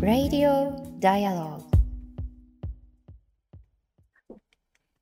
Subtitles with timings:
[0.00, 1.60] Radio Dialogue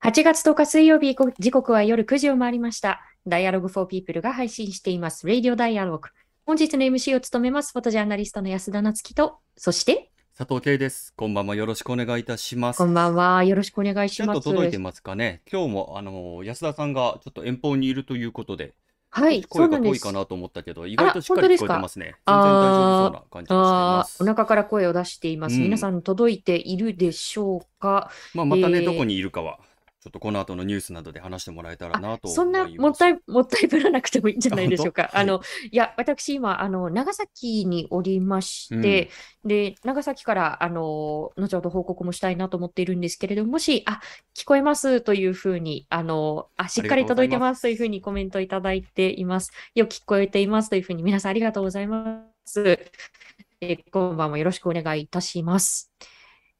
[0.03, 3.01] 8月10日水曜日、時刻は夜9時を回りました。
[3.29, 5.25] Dialogue for People が配信しています。
[5.25, 6.09] Radio Dialogue。
[6.45, 11.13] 本日の MC を務めます、フォトジャーナリストの安田なつきと、そして、佐藤圭です。
[11.17, 11.57] こんばんは。
[11.57, 12.77] よろしくお願いいたします。
[12.79, 13.43] こんばんは。
[13.43, 14.41] よろしくお願いしちゃんます。
[14.41, 15.43] と届いてますかね。
[15.51, 18.75] 今日も、あの、安田さんがちょっと遠方にいるということで、
[19.11, 19.93] はい、そ声がうなんです。
[19.95, 22.05] 遠いかなと思ったけど、意外としっかり聞こえてますね。
[22.05, 24.27] 全然大丈夫そうな感じがしてますーお。
[24.29, 25.57] 腹から声を出しています。
[25.57, 28.13] うん皆さん届いているでしょうか？
[28.33, 29.59] まあ、またね、えーどこにいるかは、
[30.09, 32.67] ちょっとこの後のニュースなどで話してもらえたらなとそんな。
[32.67, 35.11] もったい、もったいぶらなくてもいいんじゃないでしょうか。
[35.13, 39.11] ああの、いや、私今、あの、長崎におりまして、
[39.45, 44.01] で、長崎から、あの、後ほど報告もしたいなと思っているんですけれども、もし、あ、
[44.35, 49.53] 聞こえますというふうに、あの、あ、しっかり届いてますというふうにコメントいただいています。
[49.75, 52.63] よく聞こえていますというふうに、皆さんありがとうございます。
[53.61, 55.93] えーこんばんもよろしくお願いいたします。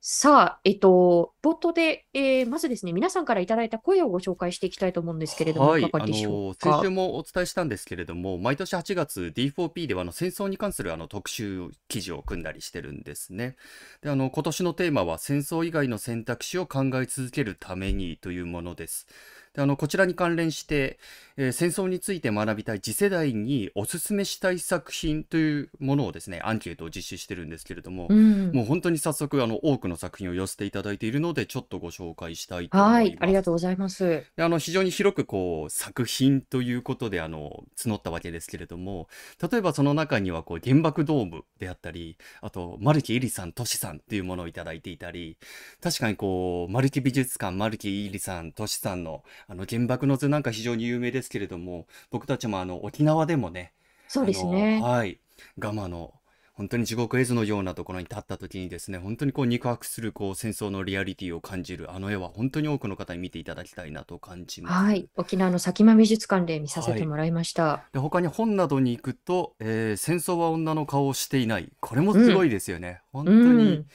[0.01, 6.79] さあ、えっと、冒頭で、えーまずですね、皆さんからいただいた声をご紹介していきたいと思うんですけれども、はいい、かがでしょのうか？
[6.79, 6.91] 先週。
[6.91, 13.57] もお伝えしたんですけれども、毎年8月 D4P ではあの戦争に関するあの特集記事を組んだりしてるんですね。
[14.01, 19.09] で、あの今年のテーマは戦争以外の選択肢を考え続けるためにというものです。
[19.55, 20.99] で、あのこちらに関連して、
[21.37, 28.53] えー戦争について学びたい次世代におすすめしたい作品というものをですね、アンケートを実施してるんですけれども、うん。
[28.53, 33.03] もう本当に早速あの多くの作品を寄せていただいているので、ちょっとご紹介したいと思います。
[33.03, 34.25] はい、ありがとうございます。
[34.37, 39.09] であの非常に広くこう作品ということであの募ったわけですけれども
[39.51, 45.37] 例えばその中にはこう原爆ドームであったりあと丸木恵里さんとしさんっていうものをいただいていたり
[45.83, 53.73] 確かにこう丸木美術館丸木恵里さんとしさんのあの原爆の図なんか非常に有名ですけれども僕たちもあの沖縄でもね
[54.09, 54.81] そうですね。
[54.81, 55.21] はい
[55.59, 56.15] ガマの
[56.55, 64.75] 本当に地獄絵図のようなところに立った時にですね本当にこう肉薄するこう戦争のリアリティを感じるあの絵は本当に多くの方に見ていただきたいなと感じます。
[64.75, 67.85] はい、沖縄の佐喜眞美術館で見させてもらいました。
[67.93, 73.03] で他に本などに行くと、えー戦争は女の顔をしていない」これもすごいですよね。
[73.13, 73.87] 本当うにん、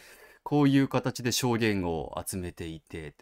[0.43, 3.15] こういう形で証言を集めていて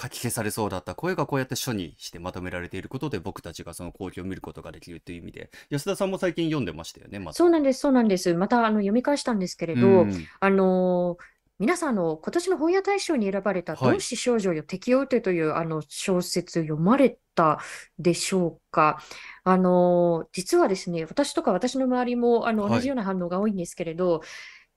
[0.00, 5.50] 書き消されそうだった声がこうやって書にしてまとめられていることで僕たちがその光景を見ることができるという意味で。
[5.70, 7.32] 安田さんも最近読んでましたよねまた。
[7.32, 8.34] そうなんです、そうなんです。
[8.34, 10.26] またあの読み返したんですけれど、うん。
[10.40, 11.24] あのー
[11.58, 17.60] 皆さんあの今年の本屋大賞に選ばれた「はい同志少女よ敵を撃て」というあの小説読まれた
[17.98, 19.00] でしょうか？
[19.42, 22.72] あのー実はですね、私とか私の周りもあのはい。
[22.74, 24.20] 同じような反応が多いんですけれど、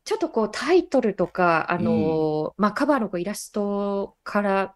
[0.05, 4.75] ちょっとこうタイトルとか、あのーまあ、カバーのこうイラストから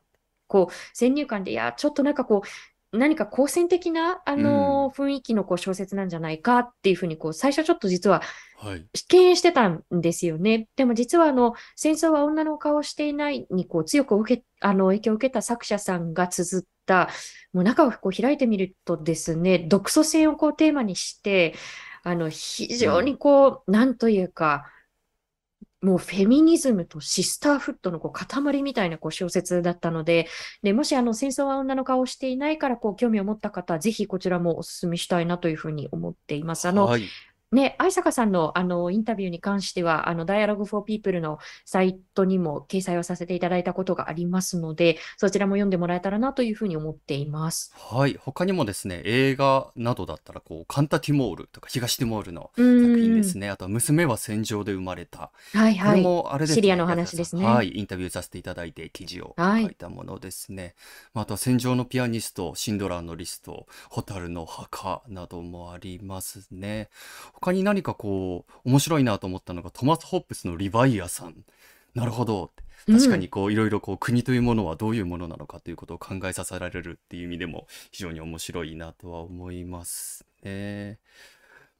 [0.54, 8.22] こう先入観で、いや、ちょっとなんかこう、何か好戦的な、あのー雰囲気のこう小説なんじゃないかっていうふうにこう最初ちょっと実は
[8.56, 10.68] はい敬遠してたんですよね。
[10.76, 17.10] でも実はあの戦争は女の顔をしていないにこう強く受けあの影響を受けた作者さんが綴った
[17.52, 21.56] もう中をこう開いてみるとですね独ソ戦をこうテーマにして
[22.04, 24.66] あの非常にこう、なんというか
[25.84, 30.28] もうフェミニズムとシスターフットのこう塊みたいなこう小説だったので、
[30.64, 36.68] でもしあの戦争は女の顔をしていないからこう興味を持った方は、ぜひこちらもお勧めしたいなというふうに思っています。
[36.68, 37.04] あの、はい
[37.54, 47.72] ね、愛坂さんのあのインタビューに関しては、あの Dialogue for People のサイトにも掲載をさせていただいたことがありますので、そちらも読んでもらえたらなというふうに思っています。
[47.76, 53.24] はい他にもですね映画などだったらこうカンタ・ティモールとか東ティモールのう作品でん。
[53.24, 56.02] すねあとは娘は戦場で生まれたこれはいはい。
[56.02, 60.76] もあれですね、シリアの話ですねはい、インタビューさせていただいて記事をはい書いたものですね。
[61.14, 66.90] まああとは戦場のピアニスト、シンドラーのリスト、蛍の墓などもありますね。
[67.44, 71.44] 他に何かこう、面白いなと思ったのが、トマス・ホップスのリヴァイアさん。
[71.94, 72.52] なるほど。
[72.88, 81.00] 確かにこういろいろこう国というものはどういうものなのかということを考えさせられるっていう意味でも非常に面白いなとは思いますね。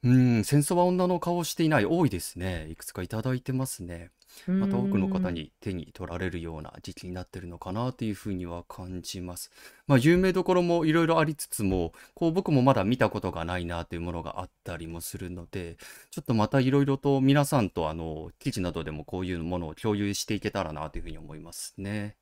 [0.02, 2.68] うん、戦争は女の顔をしていない多いですね。
[2.70, 4.10] いくつかいただいてますね。
[4.48, 9.50] うんまた多くの方に手に取られるような時期になってるのかなというふうには感じます。
[9.86, 15.76] まあ有名どころもいろいろありつつも、こう僕もまだ見たことがないなというものがあったりもするので、
[16.10, 22.16] ちょっとまたいろいろと皆さんとあの記事などでもこういうものを共有していけたらなというふうに思いますね。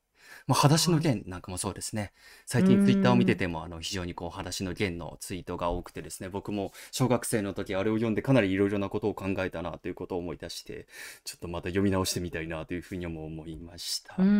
[0.46, 1.08] まあ、裸足のはい。
[1.08, 2.12] 弦なんかもそうですね。
[2.46, 3.36] 最近ツイッターを見てん。
[3.36, 10.86] ても、あの、非常にこう、裸足の弦のツイートが多くてですね、僕も小学生の時あれを読んでかなりいろいろなことを考えたなということを思い出して、
[11.24, 14.30] ちょっとまた読み直してみたいなというふうにも思いました。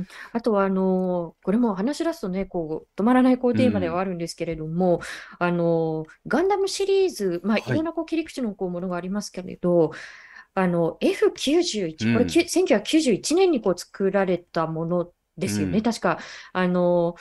[0.00, 0.06] ん。
[0.32, 4.00] あとは、あの、これも話し出すとね、こう、止まらないこううテーマではん。
[4.00, 5.00] あるんですけれども、
[5.38, 7.82] あの、ガンダムシリーズ、まあ、いはい。
[7.82, 9.90] ろんなこう切り口のこうものがありますけれど、
[10.54, 10.98] あの、
[12.00, 12.48] う F91、これ、きゅん。
[12.48, 15.80] 1991年にこう作られたものですよね。
[15.80, 15.82] うん。
[15.82, 16.18] 確か、
[16.52, 17.16] あの、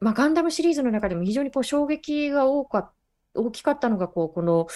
[0.00, 2.92] まあ、ガンダムシリーズの中でも非常にこう衝撃が多か、
[3.34, 4.66] 大きかったのが、こう、この、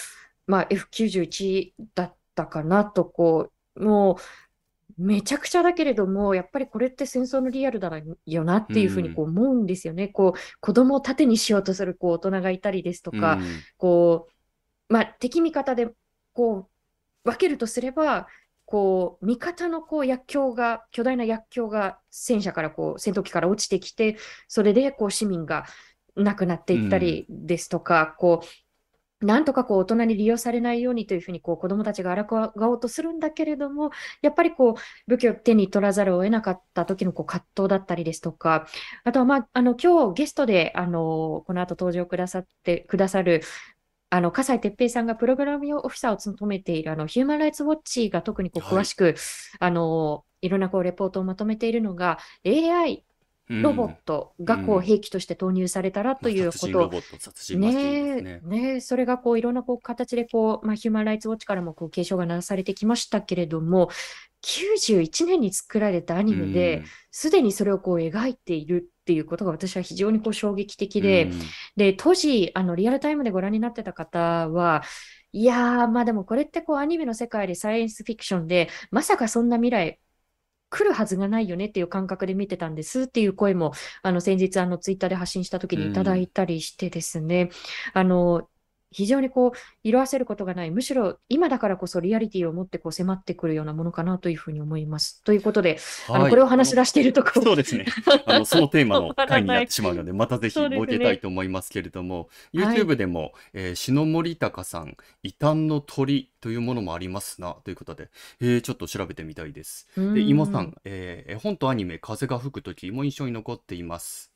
[0.46, 4.14] まあ、F91 だったかなと、こう、も
[4.98, 7.90] う、めちゃくちゃだけれども、やっぱりこれって戦争のリアルだ
[8.26, 9.24] よなっうていうふうにこん。
[9.24, 10.08] う思うんですよね。
[10.08, 13.64] こう、子供を盾にしようとするこう大人がいたりですとうか、ん。
[13.78, 14.28] こ
[14.90, 15.88] う、まあ、敵味方で
[16.34, 16.70] こ
[17.24, 18.28] う分けるとすれば、
[18.70, 25.65] こう味方のこう薬莢が、巨大な薬莢が戦車からこう戦闘機から落ちてきて、それでこう市民が
[26.17, 27.47] 亡くなってういったりん。
[27.47, 28.43] ですとか、こ
[29.23, 38.67] うなんとかこう大人に利用されないようにというふうにこう子どもたちが抗おうとするんだけれども、やっぱりこう武器を手に取らざるを得なかった時のこう葛藤だったりですとか、
[39.05, 43.41] あとは、まあ、あの今日ゲストであのこの後登場くださってくださる
[44.10, 48.81] あの笠井哲平さんがプログラムオフィサーを務めているあのヒューマン・ライツ・ウォッチが特にこうはい。
[48.81, 49.14] 詳しく
[49.60, 53.02] あのいろんなこうレポートをまとめているのが AI う
[53.48, 53.96] ロボッん。
[54.04, 54.44] トう。
[54.44, 56.90] がこうん兵器として投入されたらとまあ、いう殺こと
[57.58, 58.80] ねえ、ね。
[58.80, 63.88] それがこういろんなこう形でこう、まあ、ヒューマン・ライツ・ウォッチからもこう警鐘が鳴らされてきましたけれども、
[64.42, 66.84] 91年に作られたアうニメで、ん。
[67.10, 71.32] すでにそれをこう描いているっていうことが私は非常にこう衝撃的うで、ん。
[71.76, 74.82] で、当時、あのリアルタイムでご覧になってた方は、
[75.32, 79.98] いやー、まあでもこれってこうアニメの世界でサイエンスフィクションで、まさかそんな未来
[80.70, 83.73] 来るはずがないよねっていう感覚で見てたんですっていう声も、
[84.03, 86.29] あの先日あのツイッターで発信した時うにいただいん。
[86.29, 87.50] たりしてですね、
[87.94, 88.49] あの
[88.90, 95.23] 非常にこう色あせることがない、むしろ今だからこそリアリティを持ってこう迫ってくるようなものかなというふうに思います。
[95.25, 96.31] ということで、あのはい。
[96.31, 97.87] これをあの、話し出しているとそうですね。
[98.26, 99.62] あの、 そのテーマ止の回にな。
[99.62, 101.17] ってしまうので、またぜひ設けたいね。
[101.19, 102.76] と思いますけれども、はい。
[102.76, 108.08] YouTube でも、えー、篠森隆さん、異端の鳥というものもありますな、ということで、
[108.41, 109.88] えー、ちょっと調べてみたいです。
[109.96, 110.64] うで、妹さーん。
[110.67, 114.32] ん、えー、絵本とアニメ、風が吹くときも印象に残っています。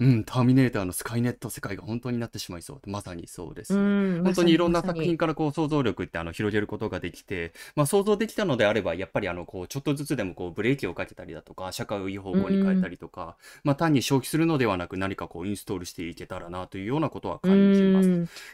[0.00, 2.90] うん、ターミネーターのスカイネット世界が本当になってしまいそう。
[2.90, 4.20] まさにそうでうすね。
[4.22, 4.72] 本当にいろん。
[4.72, 18.08] な作品からこう想像力ってあの広げることができて、まあ、想像できたのであれば、やっぱりあのこうちょっとずつでもこうブレーキをかけたりだとか、社会をいい方う向に変えたりとか、まあ、単に消費するのではなく何かこうインストールしていけたらなというようなことはう感じます。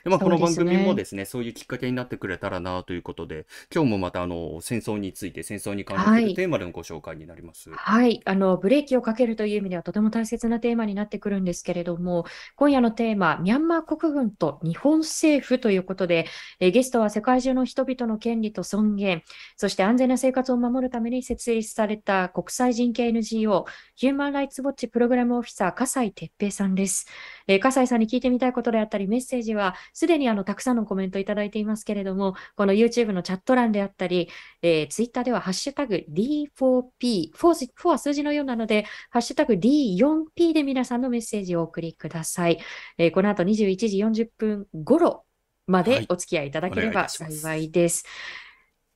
[0.04, 0.94] で、まあ、この番組もね。
[0.94, 5.98] ですね、そういうきっかけになってくれたらなということで、今日もまたあの戦争について、戦争に関。
[6.00, 7.70] するテーマでのご紹介になります。
[7.70, 8.20] はい。
[8.24, 12.24] あの、ブレーキをかけるという意味ではとても大切なテーマになってくるんですけれども、
[12.56, 16.26] 今夜のテーマ、ミャンマー国軍と日本政府ということで、
[16.58, 19.22] えゲストは世界中の人々の権利と尊厳、
[19.56, 27.06] そして安全な生活を守るために設立された国際人権 NGO、ヒューマン・ライツ・ウォッチプログラムオフィサー、笠井哲平さんです。
[27.46, 34.28] えー笠井さんに聞いてみたいことであったり、メッセージは、すでにあのたくさんのコメントいただいていますけれども、この YouTube のチャット欄であったり、
[34.62, 41.19] えー、Twitter ではハッシュタグ D4P、4, 4は数字のようなので、ハッシュタグ D4P で皆さんのメッセージ
[41.56, 42.58] をお送りください。
[42.98, 45.24] えーこの後21時40分頃
[45.66, 47.08] まではい、お付き合いいただければ。
[47.08, 48.04] 幸いです。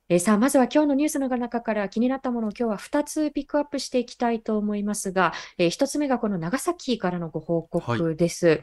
[0.09, 7.97] えーさあ、まずは今日のニュースの中から気になったものを今日は2つピックアップしていきたいと思いますが、え1つ目がこの長崎からのご報はい。
[7.99, 8.61] 告です。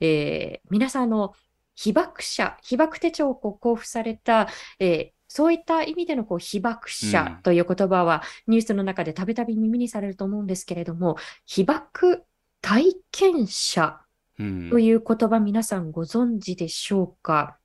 [0.00, 1.32] えー皆さんあの
[1.76, 4.48] 被爆者、被爆手帳を交付された、
[4.78, 7.40] えーそういった意味でのこう被爆う者ん。
[7.42, 12.22] という言葉はニュースの中でたびたび耳にされると思うんですけれども、被爆
[12.64, 14.00] 体験者
[14.38, 14.82] うとん。
[14.82, 17.58] いう言葉皆さんご存知でしょうか？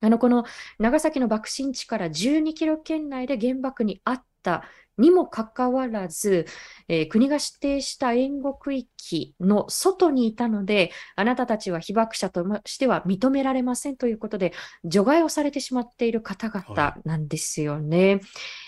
[0.00, 0.44] あの、この
[0.78, 4.62] 長崎の爆心地から12キロ圏内で原爆にあった
[4.98, 6.46] にもかかわらず、
[6.88, 14.52] えー国が指定した援護区域の外にいたので、あなたたちは被爆者としては認められませんということで、
[14.84, 16.88] 除外をされてしまっている方はい。
[16.88, 18.20] 々なんですよね。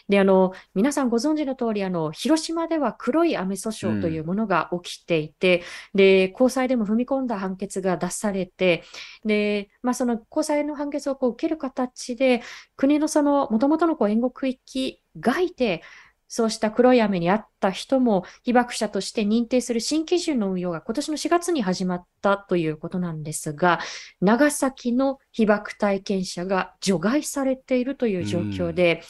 [0.08, 3.86] で、あの、皆さんご存知の通り、あの、広島では黒い雨訴う。
[3.94, 5.62] 訟というんものが起きていて、
[5.94, 8.84] で、高裁でも踏み込んだ判決が出されて、
[9.24, 12.42] で、まあ、その高裁の判決をこう受ける形で、
[12.76, 15.82] 国のその元々のこう援護区域外で、
[16.32, 23.80] そうした黒い雨にあった人も被爆者として認定する新基準の運用が今年の4月に始まったということなんですが、
[24.20, 28.74] 長崎の被爆体験者が除外されているというう状況ん。
[28.76, 29.02] で、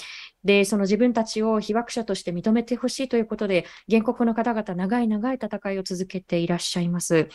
[0.45, 7.29] で、その自分たちを被爆者として認めてほしいということで、原告の方々、長い長い戦いを続けていらっしゃいます。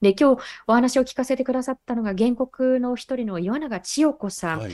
[0.00, 4.58] で、今日お話を聞かせてくださったのが、原告の一人の岩永千代子さん。
[4.58, 4.72] はい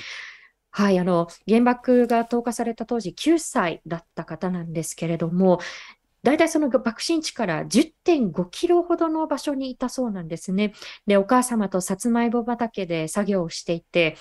[0.71, 5.61] はい、あの、原爆が投下された当時9歳だった方なんですけれども、
[6.23, 10.75] 大体その爆心地から10.5キロほどの場所にいたそうなんですね。
[11.07, 14.17] で、お母様とさつまいも畑で作業をしていて、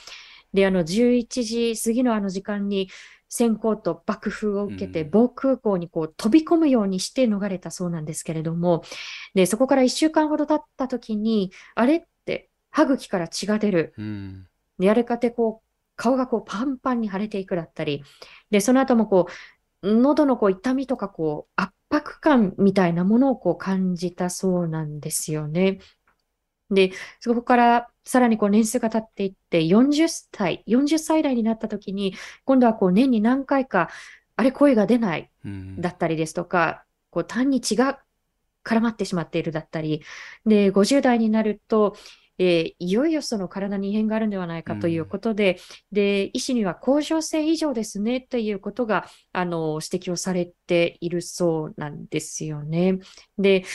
[0.53, 2.89] で、あの、11時過ぎのあの時間に、
[3.29, 8.83] 閃光と爆風を受けて、防空港にこう飛び込むようにして逃れたそうなんですけれども、
[9.35, 13.93] で、そこから1週間ほど経った時に、あれって歯茎から血が出る。
[14.79, 15.68] で、あれかてこう、
[15.99, 18.03] 顔がこうパンパンに腫れていくだったり、
[18.49, 19.27] で、その後もこ
[19.83, 25.79] う、喉のこう痛みとかこう圧迫感みたいなものをこう感じたそうなんですよね。
[26.71, 32.15] で、そこからさらにこう年数が経っていって40歳、40歳代になった時に、
[32.45, 33.89] 今度はこう年に何回か、
[34.37, 35.29] あれ声が出ない
[35.79, 37.99] だったりですとか、こう単に血が
[38.63, 40.01] 絡まってしまっているだったり、
[40.45, 41.97] で、50代になると、
[42.39, 45.59] えー、いよいよその体に異変があるんではないかということで、
[45.91, 52.99] うん、で、医師には甲状腺異常ですねということが、あの、指摘をされているそうなんですよね。
[53.37, 53.65] で、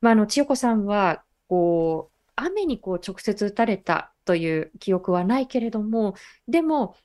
[0.00, 6.14] まあ、あの、千代子さんは、こう、雨にこう直接打たれたという記憶はないけれども、
[6.46, 6.96] でも、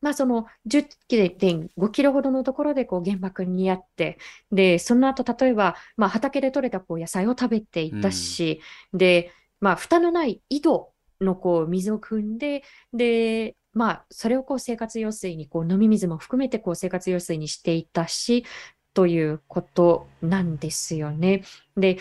[0.00, 4.18] まあ、その10.5キロほどのところでこう原爆にあって、
[4.50, 8.60] で、その後、例えば、まあ、畑で採れたこう野菜を食べていたし、
[8.92, 12.62] うん、で、まあ、蓋のない井戸のこう水を汲んで、
[12.92, 18.44] で、まあ、それをこう生活用水に、こう飲み水も含めてこう生活用水にしていたし、
[18.94, 21.44] ということなんですよね。
[21.76, 21.98] で、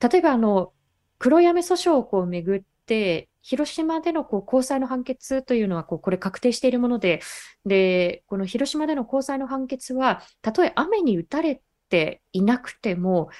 [0.00, 0.72] 例えばあの、
[1.18, 7.22] 黒やめ訴訟をこうめぐって、広島でのこう高裁の判決というのはこうこれ確定しているもので、
[7.64, 13.30] で、この広島での高裁の判決は、たとえ雨に打たれていなくても、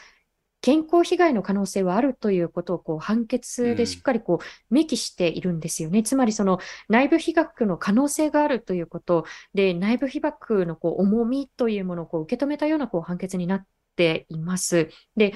[0.60, 6.00] 健康被害の可能性はあるということをこう判決でしっかりこう明記しているんですよね。
[6.00, 9.24] うん、つまりその内部被爆の可能性があるということ
[9.54, 14.90] で、内部被爆のこう重みというものをこう受け止めたようなこう判決になっています。
[15.16, 15.34] で、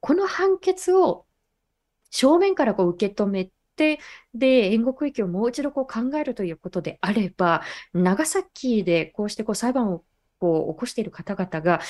[0.00, 1.26] この判決を
[2.10, 4.00] 正面からこう受け止めて、
[4.34, 7.62] で、援護区域をもう一度こう考えるということであれば、
[7.94, 10.04] 長崎でこうしてこう裁判を
[10.38, 11.80] こう起こしている方々が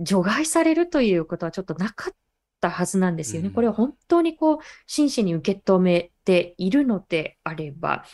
[0.00, 2.14] 除外されるということはちょっとなかっ
[2.60, 3.50] たはずなんですよね。
[3.50, 8.04] これを本当にこう真摯に受け止めているのであれば。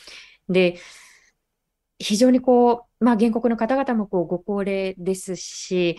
[0.49, 0.78] で、
[1.99, 5.99] 非常にこう、まあ、原告の方々もこうご高齢ですし、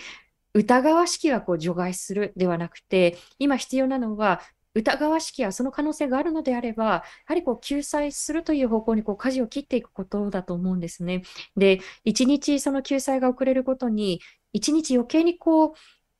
[0.53, 4.41] 疑わしきはこう除外するではなくて、今必要なのは、
[4.73, 11.23] 疑わしきはその可能性があるのであれば、やはりこう救済するという方向にこう舵を切っていくことだと思うんですね。
[11.55, 14.21] で、一日その救済が遅れることに、
[14.57, 15.73] 一日余計にこう、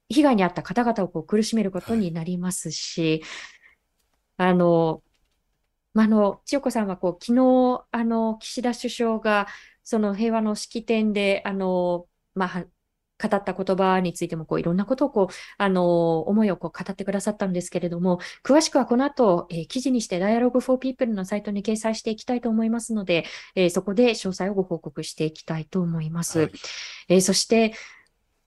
[0.10, 3.24] 被害に遭った方々をこう苦しめることになりますし、
[4.38, 5.04] はい、あの、
[5.94, 9.48] まあの、千代子さんはこう昨日、あの、岸田首相が、
[9.84, 12.66] その平和の式典で、あの、まあ、
[13.20, 23.26] 語った言葉についてもこういろんなことをこうあの思いをこう語ってくださったんですけれども、詳しくはこの後、えー、記事にして Dialogue for People のサイトに掲載していきたいと思いますので、
[23.56, 26.40] えー、そこで詳細をご報告していきたいと思います。
[26.42, 26.52] はい、
[27.10, 27.74] えー、そして、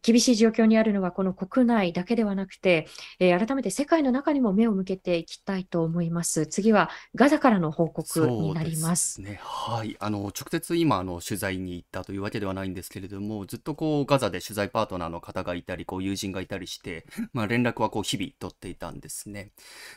[0.03, 2.87] 厳しい状況にあるのはこの国内だけではなくて、
[3.19, 6.47] えー、改めて世界の中にも目を向けていきたいと思います。
[6.47, 9.21] 次はガザからの報告になります。
[9.21, 9.97] ね、はい。
[10.01, 19.53] あの直接今あの取材に行ったというわけではないんですけれども、ずっとこうガザで取材パートナーの方がいたり、こう友人がいたりして、 まあ連絡はこう日々取っていたんですね。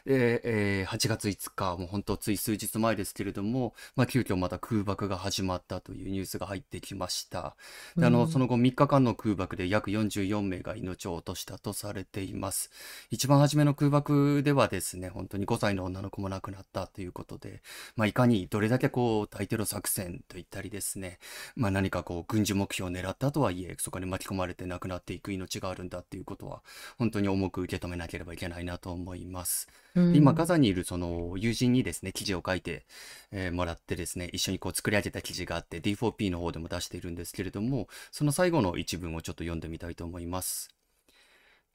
[0.05, 7.55] で、えー、8月5日、もう本当つい数日前ですけれども、まあ急遽また空爆が始まったというニュースが入ってきました。
[7.95, 12.71] で、あの、その後3日間の空爆で約44名が命を落としたとされています。
[13.11, 17.61] 一番初めの空爆ではですね、本当に5歳の女の子も亡くなったということで、
[17.95, 21.19] まあ、いかにどれだけこう、大テロ作戦といったりですね、
[21.55, 26.61] まあ、何かこう、軍事目標を狙ったとはいえ、そこに巻き込まれて亡くなっていく命があるんだっていうことは、
[26.97, 29.67] 本当に重く受け止めなければいけないなと思います。
[29.95, 32.85] うん、今、ガザにいるその友人にですね、記事を書いて、
[33.31, 40.69] えー、もらってですね、一緒にこう作り上げた記事があって、D4P の方でも出しているんですけれども、その最後の一文をちょっと読んでみたいと思います。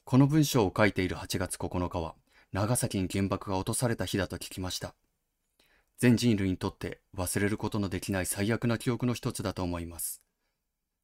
[0.04, 2.14] この文章を書いている8月9日は、
[2.52, 4.94] 長崎に原爆が落とされた日だと聞きました。
[5.98, 10.22] 全人類にとって忘れることのできない最悪な記憶の一つだと思います。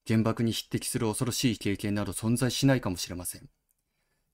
[0.06, 3.49] 原爆に匹敵する恐ろしい経験など存在しないかもしれません。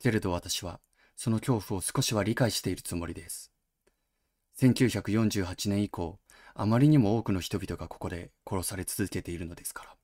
[0.00, 0.80] けれど私は、
[1.22, 3.52] その恐怖を少しは理解しているつもりです。
[4.58, 6.18] 1948年以降、
[6.54, 9.96] あまりにも多くの人々がここで殺され続けているのですから。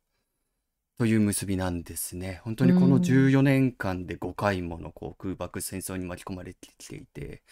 [0.98, 2.42] という結びなんですね。
[2.44, 7.42] 本当にこの14年間で5回ものこう空爆戦争に巻き込まれてきていて、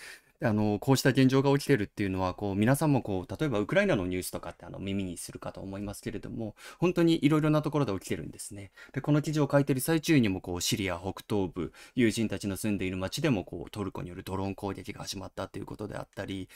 [0.43, 8.73] あの、こうした現状が起きてるっていうのは、こう、皆さんもこう、例えばウクライナのニュースとかってあの耳にするかと思いますけれども、本当にいろいろなところで起きてるんですね。
[8.93, 16.49] で、この記事を書いてる最中にも、こう、シリア北東部、友人たちの住んでいる町でも、こう、トルコによるドローン攻撃が始まったということであったり、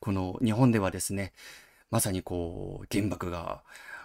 [0.00, 1.32] この日本ではですね、
[1.90, 3.62] まさにこう、原爆が、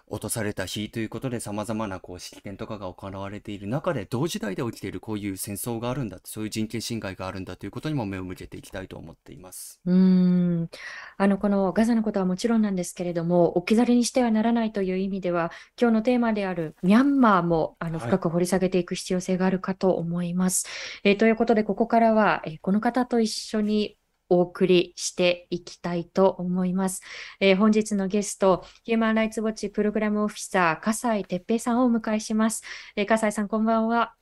[0.08, 9.80] 落とされた日ということで様々なこう式典とかが行われている中で同時代で起きているこういう戦争があるんだそういう人権侵害があるんだということにも目を向けていきたいと思っています。
[9.86, 10.70] うん
[11.18, 20.68] あのこのガザのことはもちろんなんですけれども置き去りにしてはならないという意味では今日のテーマであるミャンマーもあの深く掘り下げていく必要性があるかと思います。
[21.04, 23.98] はい、えー、ということでここからは、えー、この方と一緒に
[24.32, 27.02] お送りしていきたいと思います。
[27.42, 32.64] えー、本日のゲスト、ヒューマンライツウォッチプログラムオフィサー、笠井哲平さんをお迎えします。
[32.96, 34.16] えー、笠井さん、こんばんは。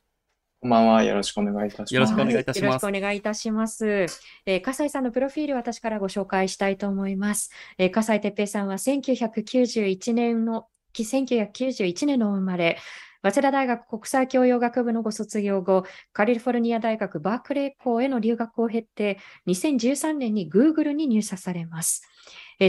[0.60, 1.04] こんばんは。
[1.04, 1.94] よろしくお願いいたします。
[1.94, 2.64] よろしくお願いいたします。
[2.64, 4.06] よろしくお願いいたします。
[4.46, 7.52] えー、笠井さんのプロフィール、私からご紹介したいと思います。
[7.78, 12.78] えー、笠井哲平さんは1991年の、1991年の生まれ、
[13.22, 22.02] 早稲田大学国際教養学部のご卒業後、カリフォルニア大学バークレー校への留学を経て、2013年に Google に入社されます。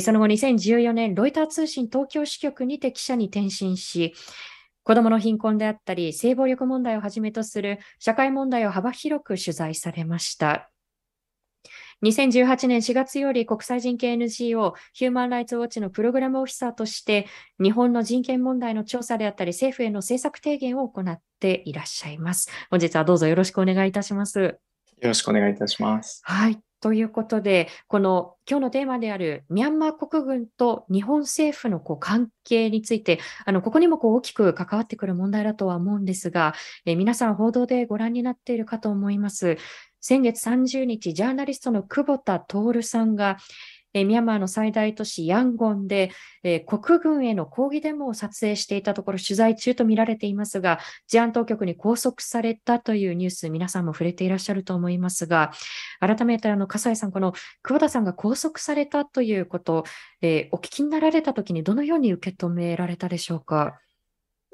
[0.01, 4.13] その後2014年、ロイター通信東京支局にて記者に転身し、
[4.83, 10.70] 子どもの貧困であったり、性暴力問題をはじめとする社会問題を幅広く取材されました。
[12.03, 17.27] 2018年4月より国際人権 NGO ヒューマン・ライツ・ウォッチのプログラムオフィサーとして
[17.61, 22.49] 日本の人権問題の調査であったり政府への政策提言を行っていらっしゃいます。
[22.71, 24.39] 本日はどうぞよろしくお願いいたします。
[24.39, 24.57] よ
[25.01, 26.21] ろしくお願いいたします。
[26.23, 26.59] はい。
[26.81, 36.55] ということで、この今日のテーマであるミャンマー国軍と日本政府のこう関係について、あのここにもこう大きく関わってくる問題だとは思うんですが、
[36.85, 39.57] え皆さん報道でご覧になっているかと思います。
[40.01, 43.37] 先月30日、ジャーナリストの久保田徹さんが、
[43.93, 46.11] ミャンマーの最大都市ヤンゴンで、
[46.65, 55.51] 国軍への抗議デモを撮影していたところ取材中と見られていますが、治安当局に拘束されたというニュース、皆さんも触れていらっしゃると思いますが、
[55.99, 59.83] 改めてあの、笠井さん、この久保田さんが拘束されたということ、
[60.21, 63.79] えー、お聞きになられたときにどのように受け止められたでしょうか？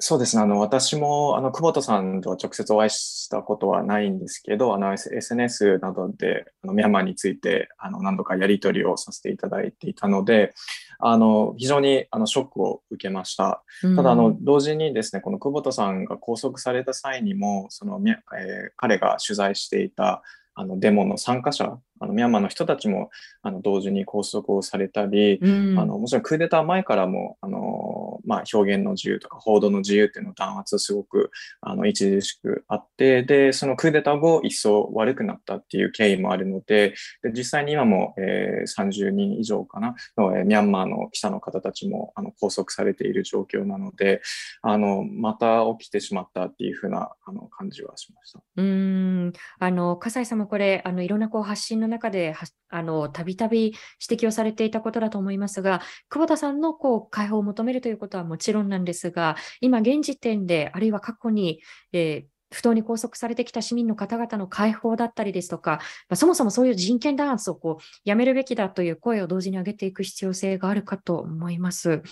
[0.00, 0.42] そうですね。
[0.42, 10.54] あの、私も、あの、久保田さんとは直接お会いしたことはないんですけど、あの、SNS などで、あの、ミャンマーについて、あの、何度かやり取りをさせていただいていたので、
[11.00, 13.64] あの、非常に、あの、ショックを受けました。
[13.96, 20.22] ただ、あの、同時にですね、この久保田さんが拘束された際にも、その、えー、彼が取材していた、
[20.60, 23.10] あのデモの参加者あのミャンマーの人たちも
[23.42, 31.30] あの同時に拘束をされたり、うん、あのもちろんクーデター前からもあの、まあ、表現の自由とか報道の自由っていうの弾圧すごく
[31.60, 44.22] あの著しくあってでそのクーデター後一層悪くなったっていう経緯もあるのでで実際に今も、えー、30人以上かなの、えー、ミャンマーの記者の方たちもあの拘束されている状況なので
[44.62, 48.40] あのまた起きてしまったっていうふうなあの感じはしました。
[48.56, 52.34] うんあの笠井さんもこれあのいろんなこう発信の中で
[52.68, 53.74] あのたびたび
[54.08, 61.60] 指摘をされていたことだと思いますが、久保田さんのこう解放を求めるということはもちろんなんですが、今現時点で、あるいは過去に、
[61.92, 72.02] えー不当に拘束されてきた市民の方々の解放だったりですとか、まあ、そもそもそういう人権弾圧をこうやめるべきだという声を同時に上げていく必要性があるかと思います。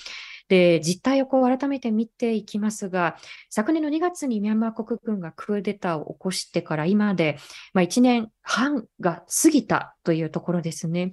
[0.48, 3.16] で、実態をこう改めて見ていきますが、
[3.50, 7.38] 昨年の2月にミャンマー国軍がクーデターを起こしてから今で、
[7.72, 11.12] まあ、1年半が過ぎたというところですね。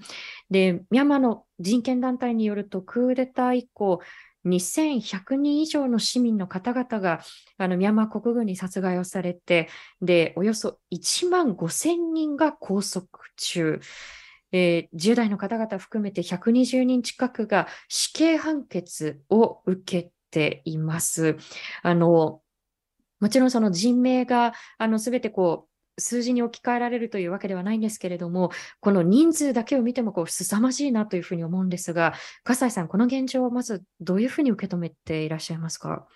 [0.50, 4.02] で、ミャンマーの人権団体によると、クーデター以降、
[4.46, 7.22] 2100人以上の市民の方々が
[7.58, 9.69] あのミャンマー国軍に殺害をされて、
[10.02, 13.80] で、およそ1万5000人が拘束中。
[14.54, 21.36] えー、10代の方々含めて120人近くが死刑判決を受けています。
[21.82, 22.39] あの
[23.20, 32.13] もちろんその人命があの全てこう数字に置き換えられるというわけではないんですけれども、この人数だけを見てもこう凄まじいなというふうに思うんですが、
[32.44, 36.08] 笠井さん、この現状をまずどういうふうに受け止めていらっしゃいますか？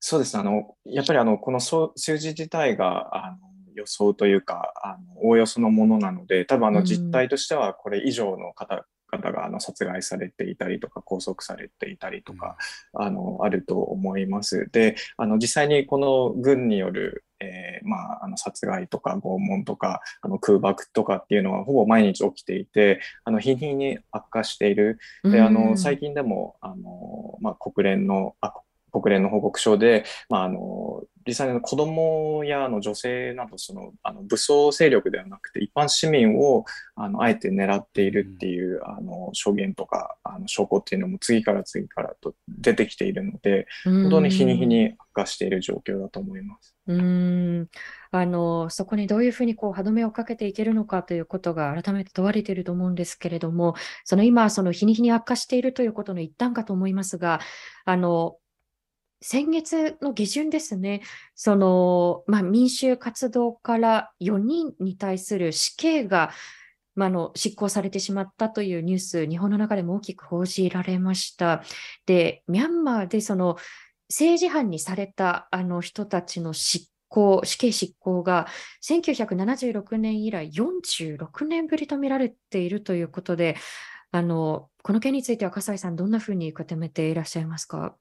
[0.00, 3.36] そうですあのやっぱりあのこの数字自体があの
[3.78, 12.56] 予想というかあのおおよそのものなので多分あの実態としてはこれ以上の方方があの殺害されていたりとか拘束されていたりとか、
[12.92, 14.68] うん、あのあると思います。
[14.70, 24.98] であの実際にこの軍によるえー、まあ、あの殺害とか拷問とかあの空爆とかっていうのはほぼ毎日起きていてあの日に日に悪化している。
[25.22, 28.54] であの最近でもあの、まあ、国連のあ
[28.90, 36.64] 国連の報告書で、まあ、あの実際の子供やあの女性などそのあの武装勢力ではなくて一般市民を
[36.96, 46.74] あのあえて狙っているっていう、あの証言とかあの証拠っていうのも次から次からと出てきているので本当に日に日に悪化している状況だと思います。
[46.86, 47.68] うん
[48.10, 57.40] あのそこにどういうふうにこう歯止めをかけていけるのかということが改めて問われていると思うんですけれども、その今、その日に日に悪化しているということの一端かと思いますが、
[57.84, 58.36] あの
[59.20, 61.02] 先月の下旬ですね、
[61.34, 66.30] その、まあ、民衆活動から4人に対する死刑が、
[66.94, 71.62] まあ、の執行されてしまったというニュース、日本の中でも大きく報じられました。
[72.06, 73.56] で、ミャンマーでその
[74.08, 78.46] 政治犯にされたあの人たちの執行、死刑執行が
[78.84, 83.56] 1976年以来46年ぶりと見られているということで、
[84.10, 87.96] あのこの件については笠井さん、どんなふうに受け止めていらっしゃいますか？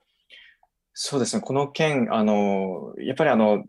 [0.99, 3.63] そうですね、この件、あのやっぱりあの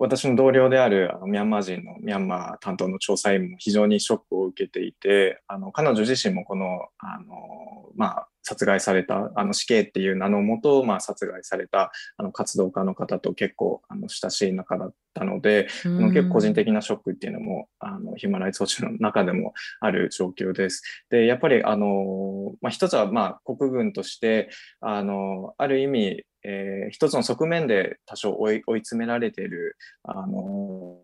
[0.00, 20.82] 私の同僚であるあのミャンマー人のミャンマー担当の調査員も非常にショックを受けていて、あの彼女自身もこのあの、まあ、殺害された、あの死刑っていう名のもと、まあ、殺害されたあの活動家の方と結構あの親しい仲だったので、あの結構個人的なショックっていうのもあのヒューマンライツウォッチの中でもある状況です。
[21.10, 24.48] で、やっぱりあの、まあ、一つはまあ国軍として
[24.80, 30.98] あのある意味えー、一つの側面で多少追い追い詰められているあの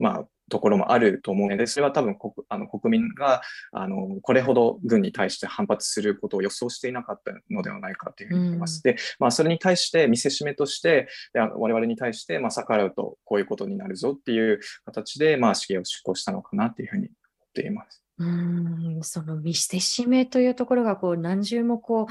[0.00, 8.82] まあ、ところもあると思うので、それは多分国あの国民があのこれほど軍に対して反発することを予想していなかったのではないかというふうに思います。
[8.84, 17.12] うん、で、まあ、それに対して見せしめとして我々に対して、まあ、逆らうとこういうことになるぞっていう形で、まあ、死刑を執行したのかなというふうに思
[17.48, 18.02] っています。
[18.18, 22.08] うんその見せしめというところがこう何重もこ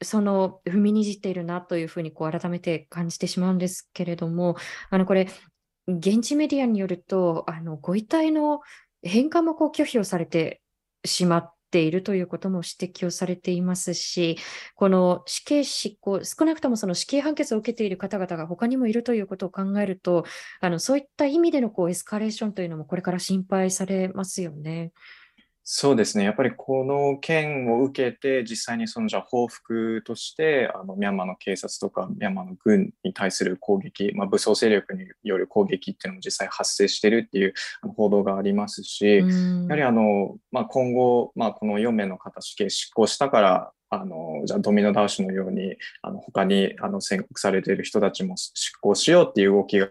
[0.00, 4.56] うその踏みにじっているなというふうにこう改めて感じてしまうんですけれども
[4.88, 5.28] あのこれ
[5.98, 8.60] 現地メディアによると、あのご遺体の
[9.02, 10.60] 返還もこう拒否をされて
[11.04, 14.36] しまっているということも指摘をされていますし、
[14.74, 20.24] この死刑執行、少なくともその死刑判決を受けている方々が他にもいるということを考えると、
[20.60, 24.92] あのそういった意味でのこうエスカレーションというのもこれから心配されますよね。
[25.72, 37.54] そうですね、やっぱりこの件を受けて、実際にそのじゃ報復として、あのミャンマーの警察とか、ミャンマーの軍に対する攻撃、まあ、武装勢力による攻撃っていうのも実際発生してるっていう
[37.94, 49.90] 報道がありますし、やはりあの、まあ、今後、まあ、この4名の方、死刑執行したから、あのじゃあドミノ倒しのようにあの他にあの宣告されている人たちも執行しようっていう動きが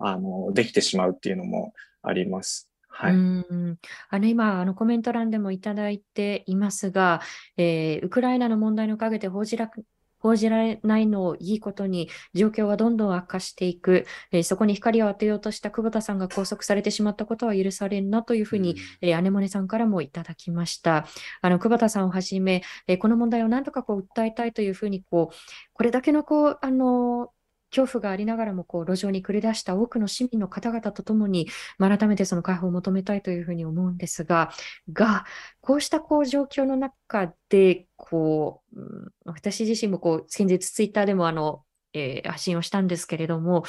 [0.00, 2.68] あのできてしまうっていうのもあります。
[2.98, 3.78] はい、うん。
[4.08, 7.20] あの今あのコメント欄でもいただいていますが、
[7.58, 9.70] えー、ウクライナの問題の陰で報じら
[10.18, 21.06] 報じられないのをいいことに状況はどんどん悪化していく、えー、そこに光を当てようとした久保田さんが拘束されてしまったことは許されんなというふうに、うん、えー、姉もねさんからもいただきました。
[21.42, 25.36] あの久保田さんをはじめ、えー、この問題を何とかこう訴えたいというふうにこう
[25.74, 27.28] これだけのこうあの
[27.70, 31.48] 恐怖がありながらもこう路上に繰り出した多くの市民の方々とともに、
[31.78, 34.50] 改めてその解放を求めたいというふうに思うんですが、
[34.92, 35.24] が、
[35.60, 43.64] こうしたこう状況の中で、こう、うん、私自身もこう先日ツイッターでもあの、えー、発信をしたんですけれども、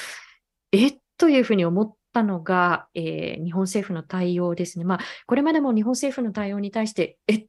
[0.71, 4.85] えっというふうに思ったのが、えー、日本政府の対応ですね。
[4.85, 7.45] まあ、これまでも日本政府の対応に対して、えっ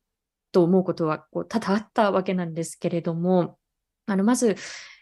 [0.52, 3.58] と思うことはこう多々あったわけなんですけれども、
[4.06, 4.56] あのまず、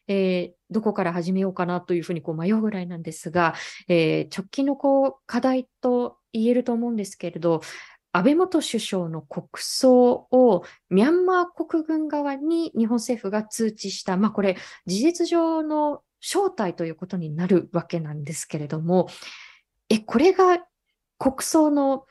[0.08, 3.54] えー、どこから始めようかなというふうにこう迷うぐらいなんですが、
[3.88, 7.60] えー、直近のこう課題と言えると思うんですけれど、
[8.12, 19.08] 安倍元首相の国葬をミャンマー国軍側に日本政府が通知した、まあ、これ、事実上の招待ということになるわけなんですけれども、
[19.90, 20.58] え、これが
[21.18, 22.06] 国葬の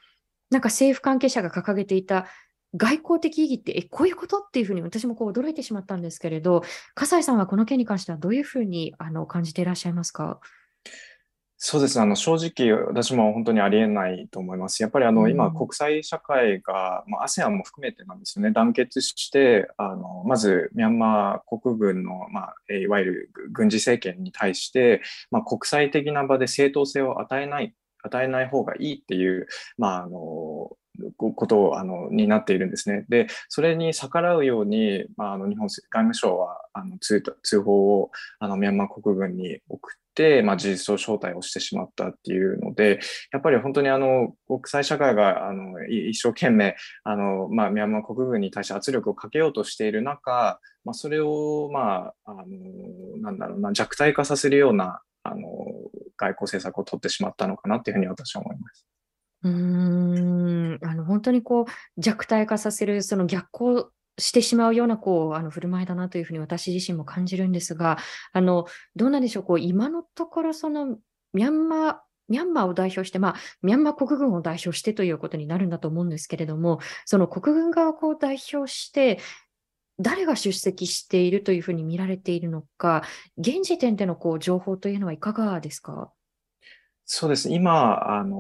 [0.51, 2.27] なんか政府関係者が掲げていた
[2.77, 10.39] 外交的意義って、え、こういうことっていうふうに私もこう驚いてしまったんですけれど、笠井さんはこの件に関してはどういうふうにあの感じていらっしゃいますか？
[11.57, 11.97] そうです。
[11.97, 14.83] ね、あの正直、私も本当にありえないと思います。
[14.83, 30.75] やっぱりあの、うん、今、国際社会が、まあ、ASEAN も含めてなんですよね、団結してあの、まずミャンマー国軍の、まあ、いわゆる軍事政権に対して、まあ、国際的な場で正当性を与えない、与えない方がいいっていう、まあ、あの
[31.17, 33.05] ことをあのになっているんですね。
[33.10, 42.99] で、それに逆らうように、まあ、あの日本外務省はあの通通報をあのミャンマー国軍に送って、まあ、事実上招待をしてしまったっていうので、
[43.31, 52.43] やっぱり本当にあの国際社会があの一生懸命あの、まあ、ミャンマー国軍に対して圧力をかけようとしている中、まあ、それを、まあ、あの
[53.21, 55.47] なんだろうな弱体化させるようなあの
[56.17, 58.86] 外交政策を取ってしまったのかなというふうに私は思います。
[59.45, 61.65] うーんあの本当にこう
[61.97, 67.97] 弱体化させるその逆行してしまうようなこうあの振る舞いだなというふうに私自身も感じるんですが、
[68.34, 70.97] あのどうなんでしょう、こう今のところその
[71.34, 79.19] ミャンマーミャンマーを代表して、まあ、ミャンマー国軍を代表してということになるんだと思うんですけれども、その国軍側を代表して、
[79.99, 83.03] 誰が出席しているというふうに見られているのか、
[83.38, 86.12] 現時点でのこう情報というのはいかがですか？
[87.05, 87.49] そうです。
[87.51, 88.38] 今、あの、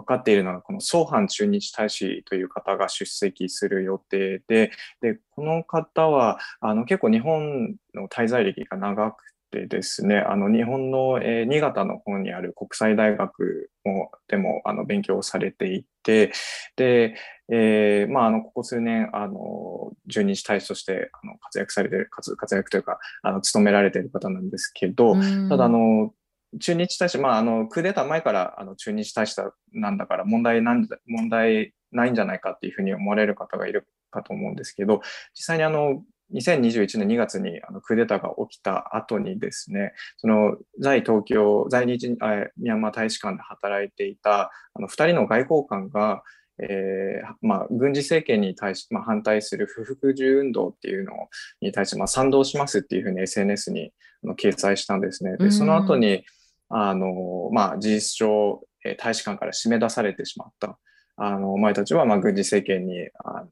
[0.00, 16.32] 分かっているのは、このソーハン駐日大使という方が出席する予定で、で、この方は、あの、結構日本の滞在歴が長くてですね、あの、日本の、えー、新潟の方にある国際大学もでも、あの、勉強されていて、
[16.76, 17.16] で、
[17.52, 25.16] えー、まあ、あの、ここ数年、あの、駐日大使として、あの、活躍されてる、活活躍というか、あの、務められている方なんですけど、
[25.48, 26.12] ただ、あの、
[26.58, 29.36] 駐日大使、まあ、あの、クーデター前からあの駐日大使
[29.72, 35.00] なんだから問題なん問題ないんじゃないかっていうふうに思われる方がいるかと思うんですけど、
[35.34, 46.22] 実際にあの、2021年2月にあのクーデターが起きた後にですね、その在東京、在日ミャンマー大使館で働いていたあの2人の外交官が、
[46.62, 51.12] えーまあ、軍事政権に対し、まあ、反対する不服従運動っていうの
[51.60, 53.92] に対して、まあ、賛同しますっていうふうに SNS に
[54.38, 55.36] 掲載したんですね。
[55.36, 56.24] でその後に、
[56.70, 60.78] あの、まあ、事実上、え大使館から締め出されてしまった。
[61.16, 63.48] あの、お前たちは、まあ、軍事政権に、あの、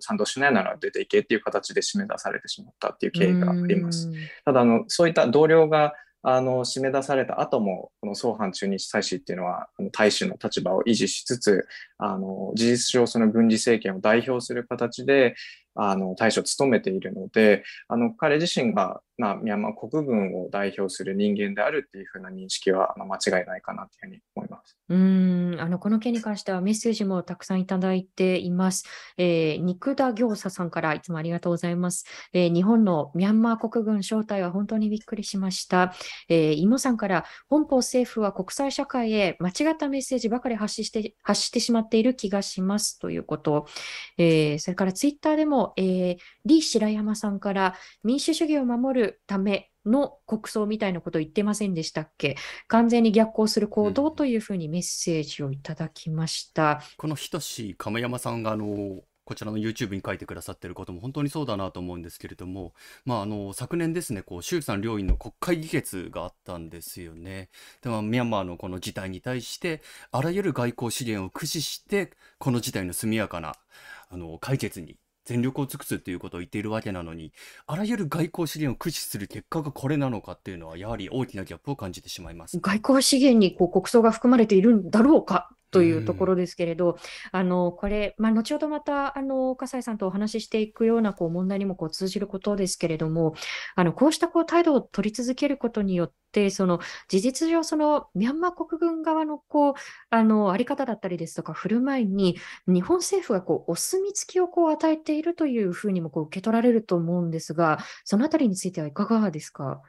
[0.00, 4.10] 賛同しないなら出ていけっていう形で締め出されてしまったっていう経緯があります。
[4.44, 5.94] ただあの、そういった同僚が
[6.28, 11.66] あの締め出された後も、この総藩駐日大使っていうのは、大使の立場を維持しつつ、
[11.98, 15.36] あの事実上、その軍事政権を代表する形で、
[15.76, 24.76] あの大使を務めているので、あの彼自身が、まあ、ミャンマー国軍を代表する人間であるっていうふうな認識は、間違いないかなというふうに思います。
[24.88, 28.84] うんあのこの件に関してはメッセージもたくさんいただいています。
[29.16, 32.04] えー、肉田行佐さんからいつもありがとうございます。
[32.32, 35.94] えー、日本のミャンマー国軍招待は本当にびっくりしました。
[36.28, 43.66] えー、さんから本邦政府は国際社会へ間違ったメッセージばかり発して発してしまっている気がしますということ。
[44.18, 52.36] えー、それからツイッターでもえー、李白山さんから民主主義を守るための国葬みたいなことを言ってませんでしたっけ？
[52.68, 56.72] 完全に逆行する行動というふうにメッセージをいただきました。
[56.72, 67.48] うん、このひとし亀山さんがあのこちらの YouTube に書いてくださってることも本当にそうだなと思うんですけれども、まあ、あの昨年ですねこう衆参両院の国会議決があったんですよね。
[67.82, 73.56] でまあ、ミャンマーのこの事態に対してあらゆる外交資源を駆使してこの事態の速やかな
[74.10, 77.32] あの解決に全力を尽くすということを言っているわけなのに、
[77.66, 82.58] あらゆる外交資源を駆使する結果がこれなのかっていうのは、やはり大きなギャップを感じてしまいます。
[82.60, 86.96] 外交資源にこう国葬が含まれているんだろうかというところですけれど、
[87.32, 93.34] あのこれ、まあ、後ほどまたあの笠井さんとお話ししていくようなこう問題にもこう通じることですけれども、
[93.74, 99.74] あのこうしたこう態度を取り続けることによって、その事実上、そのミャンマー国軍側のこう
[100.10, 109.80] あのあり方だったりですとか、振る舞いに、日本政府がこうお墨付きをこう与えているというふうにもこう受け取られると思うんですが、そのあたりについてはいかがですか？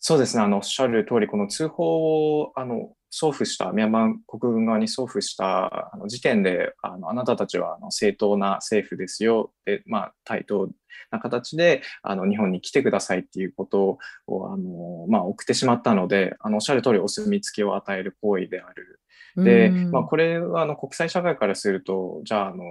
[0.00, 10.68] そうですね、あのおっしゃる通り、この通報をあの送付した、ミャンマー国軍側に送付したあの時点で、あのあなたたちはあの正当な政府ですよ、でまあ、対等
[11.10, 19.00] な形であの日本に来てくださいっていうことをあの、まあ、送ってしまったので、あのおっしゃる通り、お墨付きを与える行為である。
[19.36, 22.64] で、まあ、これはあの国際社会からすると、じゃああの、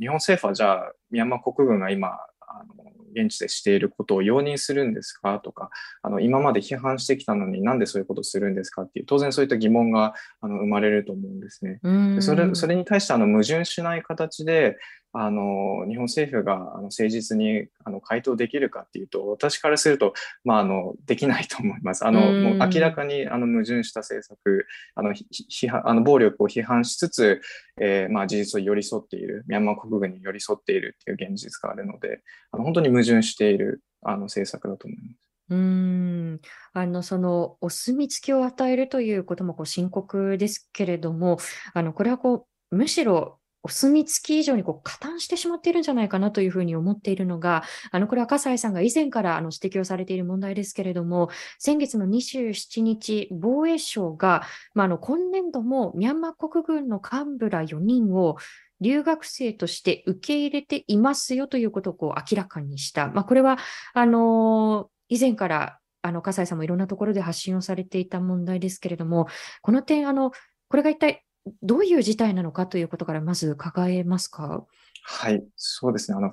[0.00, 2.86] 日本政府はじゃあ、ミャンマー国軍が今、あの
[3.16, 5.40] 現地でしていることを容認するんですか？
[5.40, 5.70] とか
[6.02, 8.82] あの今まで批判してきたのになんでそういうことをするんですか？
[8.82, 11.80] っていう当然そういった疑問があの生まれると思うんですね。
[12.16, 14.76] でそれそれに対してあの矛盾しない形で
[15.18, 20.12] あの日本政府があの誠実にあの回答できるかっていうと私からすると、
[20.44, 22.06] まあ、あのできないと思います。
[22.06, 27.40] あのもう明らかにあの矛盾した政策あの批判あの暴力を批判しつつ、
[27.80, 32.20] えー、まあ、事実を寄り添っているミャンマー国軍に寄り添っているっていう現実があるので
[32.52, 35.26] あの本当に矛盾しているあの政策だと思います。
[35.48, 36.40] うん
[36.72, 41.38] あのそのお墨付きを与えるということもこう深刻ですけれども、
[41.72, 54.42] あのこれはこうむしろお墨付き以上にこう加担してしまっているんじゃないかなというふうに思っているのが、あのこれは笠井さんが以前からあの指摘をされている問題ですけれども、先月の27日、防衛省が、
[54.74, 58.36] まあ、あの今年度もミャンマー国軍の幹部ら4人を
[58.80, 63.08] 留学生として受け入れていますよということをこう明らかにした。
[63.08, 63.58] まあ、これは
[63.94, 69.26] あの以前からあの笠井さんもいろんなところで発信をされていた問題ですけれども、
[69.60, 70.30] この点、あの
[70.68, 71.25] これが一体
[71.62, 74.64] どういう事態なのかということからまず伺えますか？
[75.08, 76.16] はい、そうですね。
[76.16, 76.32] あの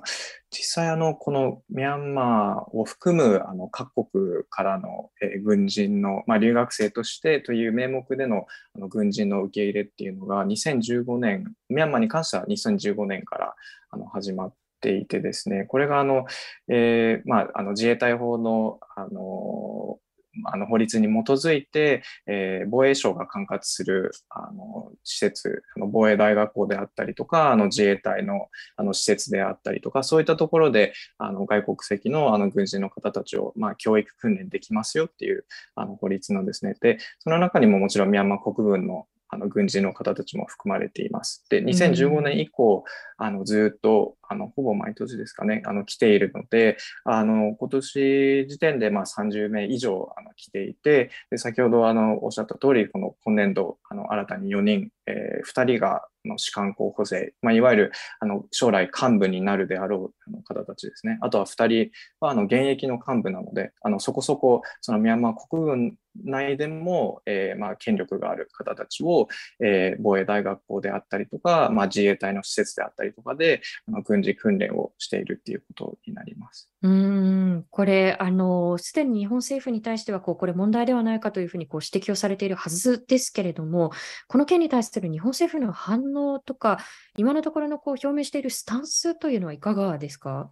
[0.50, 13.54] 実際あのこのミャンマーを含むあの各国からの、えー、軍人の、まあ、留学生としてという名目でのあの軍人の受け入れっていうのが2015年ミャンマーに関しては2015年から
[13.90, 16.26] あの始まっていてですねこれがあの、
[16.68, 19.98] えーまあ、あの自衛隊法のあの
[20.44, 35.44] あの法律に基づいて、えー、防衛省が管轄するあの施設、あの防衛大学校であったりとか、あの自衛隊のあの施設であったりとか、そういったところであの外国籍のあの軍人の方たちを、まあ、教育訓練できますよっていう
[35.74, 36.74] あの法律なんですね。
[36.80, 41.44] で、その中にももちろんミャンマー国軍のあの軍人の方たちも含まれています。
[41.48, 42.84] で、2015年以降、
[43.16, 61.18] あのずっとあのほぼ毎年ですかね、あの来ているので、あの今年時点でまあ30名以上あの来ていて、で先ほどあのおっしゃった通り、この今年度、あの新たに4人、えー、2人がの士官候補生、まあ、いわゆるあの将来幹部になるであろう方たちですね。
[61.20, 69.28] あとは2人はあの現役の幹部なので、あのそこそこそのミャンマー国軍内でも、えー、まあ権力がある方たちを、
[69.60, 76.70] えー、防衛大学校であったりとか、まあ、自衛隊の施設であったりとかであ軍事訓練をしているっていうことになります。
[76.82, 83.90] うんこれ、あのすでに日本政府に対してはこうこれ問題ではないかというふうにこう指摘をされているはずですけれども、
[84.28, 86.78] この件に対する日本政府の反応とか、
[87.16, 90.50] 今のところのこう表明しているスタンスというのはいかがですか？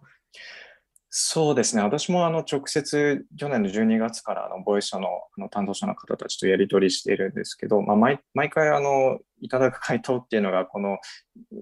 [1.15, 10.97] そうですね、私もあの直接、去年の12月からあの防衛省のあの担当者の方たちとやり取りしているんですけど、まあ、毎毎回あのいただく回答っていうのが、この、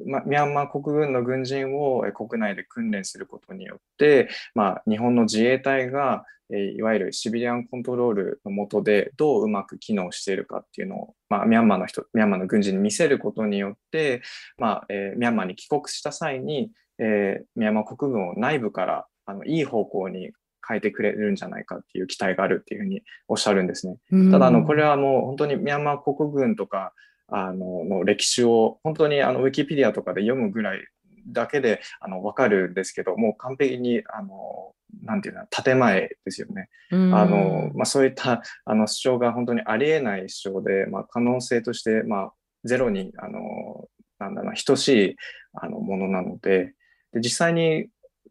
[0.05, 14.21] ま、ミャンマー国軍の軍人を国内で訓練することによって、まあ、日本の自衛隊がいわゆるシビリアンコントロールの下でどううまく機能しているかっていうのを、まあ、ミャンマーの人、ミャンマーの軍人に見せることによって、
[14.57, 20.31] まあえー、ミャンマーに帰国した際に、えー、ミャンマー国軍を内部からあのいい方向に
[20.67, 23.97] 変えてくれるんじゃないかっていう期待があるっていうふうにおっしゃるんですね。
[24.31, 26.93] ただあのこれはもう本当にミャンマー国軍とか
[27.27, 30.79] あのの歴史を本当にあのウィキペディアとかで読むぐらい
[31.27, 36.69] だけであの分かるんですけどもう完璧にあのなんていうの建前ですよね。
[36.91, 42.33] あのまあ、そういったあの主張が本当にありえない主張で、まあ、可能性として、まあ、
[42.65, 43.87] ゼロにあの
[44.19, 45.15] なんだな等しい
[45.53, 46.73] あのものなので
[47.13, 47.87] で実際に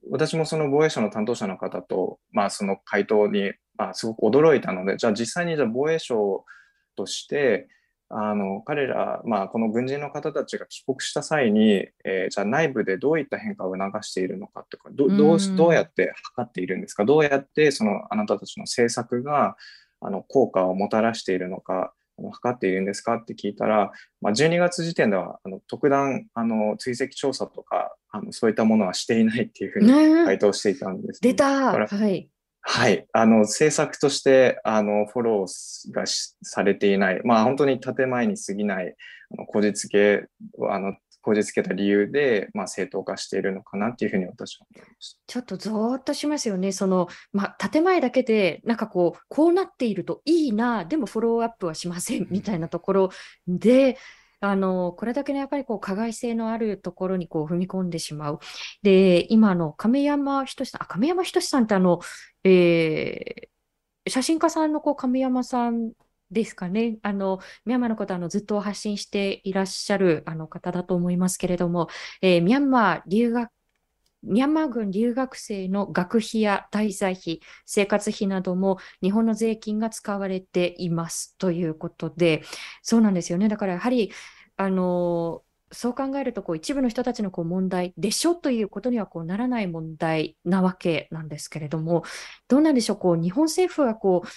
[0.08, 6.44] 私もその防衛省の担当者の方と、まあ、その回答に、まあ、すごく驚いたので、じゃあ実際にじゃあ防衛省
[6.96, 7.68] として、
[8.12, 17.04] あの彼ら、まあ、この軍人の方たちが帰国した際に、えー、じゃあ内部でどういった変化を促しているのかとかどどうどうやって測っているんですか？
[17.04, 19.56] どうやってそのあなたたちの政策が
[20.00, 21.92] あの効果をもたらしているのか？
[22.30, 23.14] 測っているんですか？
[23.16, 29.90] って聞いたら、まあ、12月時点ではあの特段あの追跡調査とかあのそういったものはしていないっていうふうに
[30.26, 31.72] 回答していたんです、ね、出た。
[31.72, 32.28] はい。
[32.62, 33.06] はい。
[33.14, 38.94] あの、政策として、あの、フォローがされていない、まあ、本当に建前に過ぎない、
[39.32, 40.26] あの、こじつけ、
[40.68, 45.20] あの、こじつけた理由で、まあ、正当化しているのかなっていうふうに私は思います。
[45.26, 46.72] ちょっとぞーっとしますよね。
[46.72, 53.10] その、まあ、建前だけで、なんかこう、こうなっているといいな、でもフォローアップはしませんみたいなところ
[53.46, 53.98] で、
[54.40, 58.38] あの、これだけのやっぱりこう、加害性のあるところにこう、踏み込んでしまう。
[58.82, 62.00] で、今、の、亀山仁さん、あ、亀山仁さんってあの、
[62.44, 65.92] えー、写真家さんのこう亀山さん
[66.30, 66.98] ですかね。
[67.02, 71.88] あの、ミャンマーのことあのずっと発信していらっしゃるあの方だと思いますけれども、
[72.22, 73.50] えー、ミャンマー留学、
[74.22, 82.42] ミャンマー軍留学生の学費や滞在費、生活費なども日本の税金が使われていますということで、
[82.82, 83.48] そうなんですよね。
[83.48, 84.12] だからやはり、
[84.56, 92.02] あの、そう考えるとこう一部の人たちのこう問題でしょということにはこうならない問題なわけなんですけれども、
[92.48, 94.28] どうなんでしょう、こう日本政府はこう、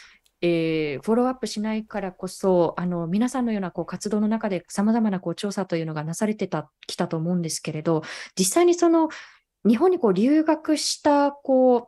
[0.46, 8.04] えー、フォローアップしないからこそ、あの皆さんのようなこう活動の中でさまざまなこう調査というのがなされてたきたと思うんですけれど、
[8.38, 9.08] 実際にその
[9.66, 11.88] 日本にこう留学したこう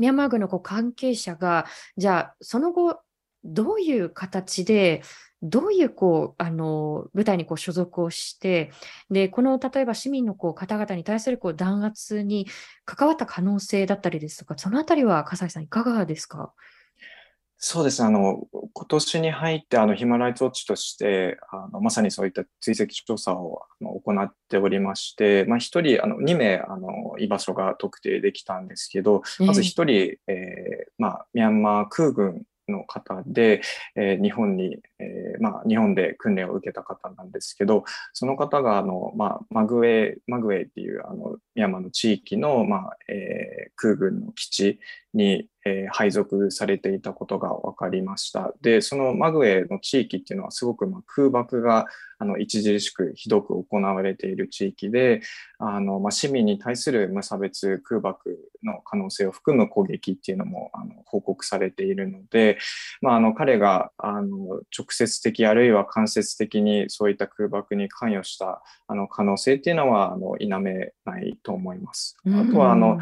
[0.00, 1.66] ミャンマー軍のこう関係者が、
[1.98, 3.00] じゃあその後、
[3.44, 5.02] どういう形で
[5.42, 8.72] どういうこうあの部隊にこう所属をして、
[9.10, 12.46] でこの例えば市民のこう方々に対するこう弾圧に
[12.86, 16.54] 関わった可能性だったりですとか、そのあたりは笠井さん、いかがですか？
[17.66, 18.08] そうですね。
[18.08, 33.62] あの、今年に入って、あの、ヒマライツウォッチとして、あの、まさにそういった追跡調査をあの行っておりまして、まあ、一人、あの、2名、あの、居場所が特定できたんですけど、まず一人、えー、まあ、ミャンマー空軍の方で、
[33.96, 44.80] えー、日本に、えー、まあ、日本で訓練を受けた方なんですけど、その方があの、まあ、マグウェイ、マグウェイっていうあのミャンマーの地域の、まあえー、空軍の基地
[45.14, 48.52] に、え、配属されていたことが分かりました。
[48.60, 51.86] で、そのマグウェイの地域っていうのはすごくま空爆が
[52.18, 55.22] あの著しくひどく行われている地域で、
[55.58, 62.58] あのま、市民に対する無差別空爆の可能性を含む攻撃っていうのもあの報告されているので、
[63.00, 72.16] まあ、あの彼があの直接的あるいは間接的にそういった空爆に関与したあの可能性っていうのはあの否めないと思います。
[72.26, 72.98] あとはあの、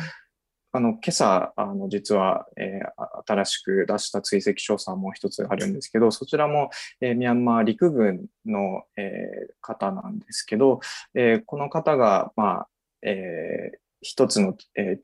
[0.75, 6.71] あの、今朝、あの、実は、えー、新しく出した追跡調査も一つあるんですけど、そちらも、
[7.03, 10.81] えー、ミャンマー陸軍の、えー、方なんですけど、
[11.15, 12.69] えー、この方が、まあ、
[13.03, 14.57] えー、一つの、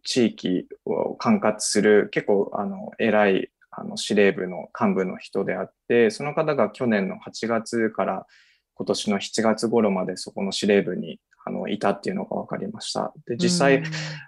[0.04, 8.26] 地域を管轄する結構、あの、偉い、あの、司令部の幹部の人であって、その方が去年の8月から
[8.72, 13.12] 今年の7月頃までそこの司令部にあのいたっていうのが分かりました。
[13.26, 13.82] で実際、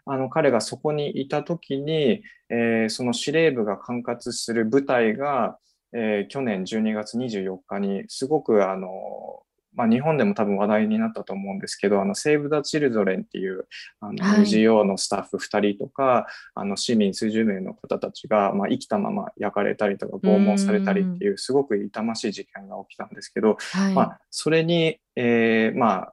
[0.06, 5.58] あの彼がそこにいた時に、えー、その司令部が管轄する部隊が、
[5.92, 8.88] えー、去年12月24日にすごくあの、
[9.74, 13.66] まあ、日本でも多分話題になったと思うんですけど、あのセーブ・ダ・チルドレンっていう
[14.00, 26.12] あの NGO のスタッフ2人とか、はい、あの市民数十名の方たちが、まあ、生きたまま焼かれたりとか拷問されたりっていうすごく痛ましい事件が起きたんですけど、はい、まあ、それに、えー、まあ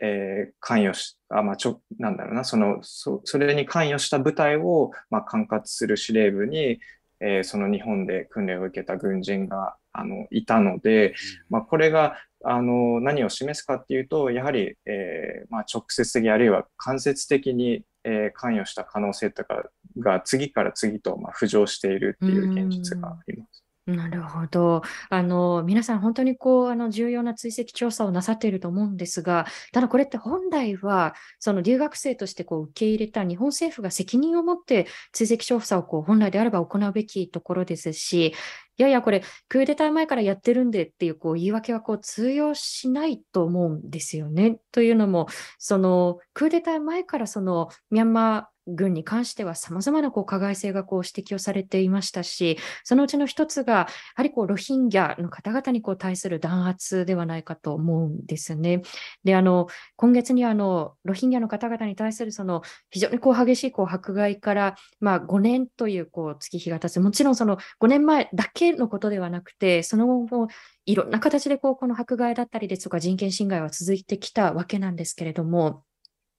[0.00, 6.80] えー、関与し、あ、まあ、ちょ、なんだろうな、その、そそれに関与した部隊を、まあ、管轄する司令部に、
[7.20, 11.14] えー、その日本で訓練を受けた軍人が、あの、いたので、
[11.48, 19.64] まあ、これが、あの、何を示すかっていうと、やはり、えー、まあ、直接的、あるいは間接的に、えー、関与した可能性とか
[19.98, 23.67] が次から次と、まあ、浮上しているっていう現実があります。
[23.88, 24.82] なるほど。
[25.08, 38.34] あの、皆さん本当にこう、あの、重要な追跡調査をなさっていると思うんですが、ただこれって本来は、その留学生としてこう受け入れた日本政府が責任を持って追跡調査をこう本来であれば行うべきところですし、
[38.76, 44.60] いやいや、これ、クーデター前からやってるんでっていうこう言い訳はこう通用しないと思うんですよね。
[44.70, 45.28] というのも、
[45.58, 58.82] そのクーデター前からそのミャンマー軍に関しては様々なこう加害性がこう指摘をされていましたし、そのうちの一つが、やはりこうロヒンギャの方々にこう対する弾圧ではないかと思うんですね。
[59.24, 59.66] で、あの、
[59.96, 70.48] 今月にあの、ロヒンギャの方々に対するその非常にこう激しいこう迫害から、まあ、5年というこう月日が経つ、もちろんその5年前だけのことではなくて、その後も
[70.86, 75.84] いろんな形でこうこの迫害だったりですとか人権侵害は続いてきたわけなんですけれども、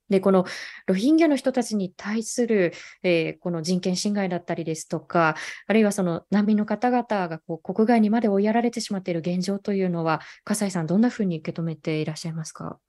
[0.10, 0.46] で、この
[0.88, 5.36] ロヒンギャの人たちに対する、えー、この人権侵害だったりですとか、
[5.68, 12.80] あるいはその難民の方々がこう国外にまで追いやられてしまっている現状というのは、笠井さん、どんなふうに受け止めていらっしゃいますか？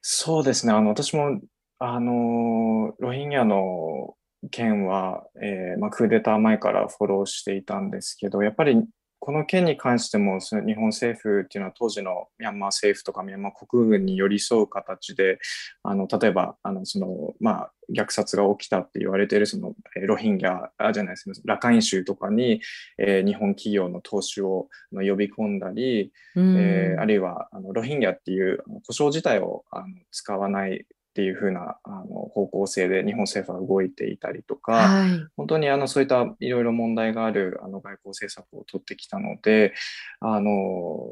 [0.00, 1.40] そうですね、あの私も
[1.78, 4.14] あのロヒンギャの
[4.50, 8.84] 件は、えーまあ、クーデター前からフォローしていたんですけど、やっぱり
[9.24, 15.38] この件に関してもその日本政府っていうのは当時のミャンマー政府とかミャンマー国軍に寄り添う形で
[15.84, 21.30] あの例えばあのその、まあ、虐殺が起きたって言われているそのロヒンギャじゃないです。
[21.44, 22.62] ラカイン州とかに、
[22.98, 39.74] えー、日本企業の投資を呼び込んだり、えー、あるいはあのロヒンギャっていう故障自体をあの使わないっていうふうなあの方向性で日本政府は動いていたりとか、はい、本当にあのそういったいろいろ問題があるあの外交政策を取ってきたので、
[40.20, 41.10] あの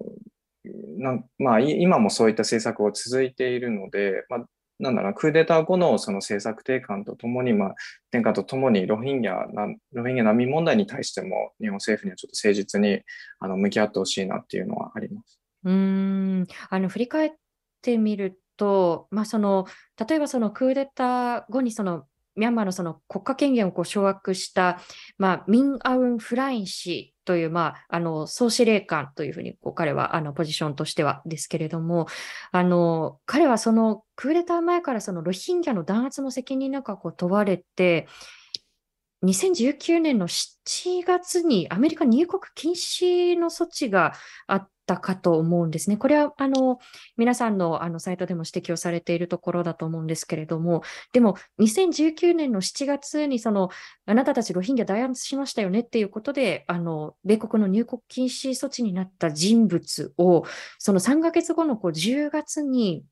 [0.96, 4.44] なまあ、今もそういった政策を続いているので、まあ、
[4.78, 7.74] なんだろうクーデター後のその政策転換とともに、まあ、
[8.10, 9.34] 転換とともにロヒンギャ
[9.92, 13.02] ロヒンギャ難民問題に対しても日本政府にはちょっと誠実に
[13.38, 15.38] あの向き合ってほしいなっていうのはあります。
[15.64, 17.30] うんあの振り返っ
[17.82, 19.64] てみると、まあ、その
[20.06, 22.04] 例えばそのクーデター後にその
[22.36, 24.78] ミャンマーのその国家権限をこう掌握した、
[25.18, 32.06] まあ、ミン・アウン・フライン氏という、まあ、あの総司令官というふうにこう彼はあのポジションとしてはですけれども
[32.52, 38.06] あの彼はそのクーデター前からそのロヒンギャの弾圧の責任なんかこう問われて
[39.24, 44.12] 2019年の7月にアメリカ入国禁止の措置が
[44.46, 45.96] あっったかと思うんですね。
[45.96, 46.80] これはあの
[47.16, 50.82] 皆さんのあのサイトでも指摘をされているところだと思うんですけれども、
[51.12, 53.70] でも2019年の7月にその
[54.06, 60.44] あなたたちロヒンギャ弾圧しましたよねっていうことで、あの米国の入国禁止措置になった人物を、
[60.78, 63.04] その3ヶ月後のこう10月に、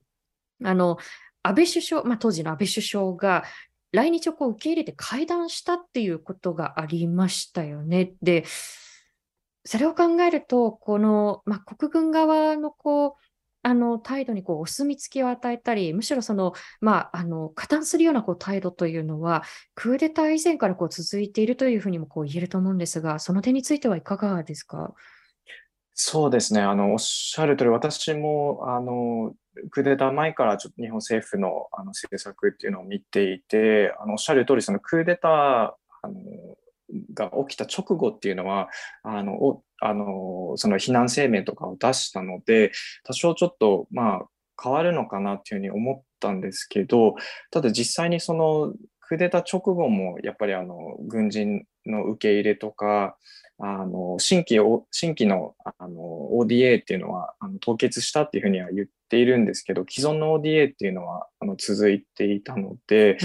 [0.65, 0.99] あの
[1.45, 3.45] 安倍首相、まあ、当時の安倍首相が
[3.93, 8.15] 来日をこう受け入れて会談したっていうことがありましたよね。
[8.21, 8.45] で、
[9.71, 13.13] それを考えると、この、まあ、国軍側のこう、
[13.63, 19.43] あの態度にこうお墨付きを与えたり、むしろその、まあ、あの加担するようなこう態度というのは、
[19.75, 24.95] クーデター以前からこう続いているというふうにもこう言えると思うんですが、その点についてはいかがですか？
[25.93, 29.35] そうですね、あのおっしゃる通り、私もあの
[29.71, 36.15] クーデター前からちょっと日本政府のあの政策っていうのを見ていて、あのおっしゃる通り、そのクーデターあの
[37.15, 38.69] が起きた直後っていうのは、
[39.03, 42.73] あのあのその避難声明とかを出したので、
[43.05, 44.27] 多少ちょっと、まあ、
[44.63, 47.15] 変わるのかなっていうふうに思ったんですけど、
[47.51, 53.17] ただ実際にそのクーデター直後もやっぱりあの軍人の受け入れとか、
[53.61, 54.61] あの新規
[54.93, 63.19] 新規のあの ODA っていうのはあの凍結したっていうふうには言っているんですけど既存の ODA っていうのはあの続いていたので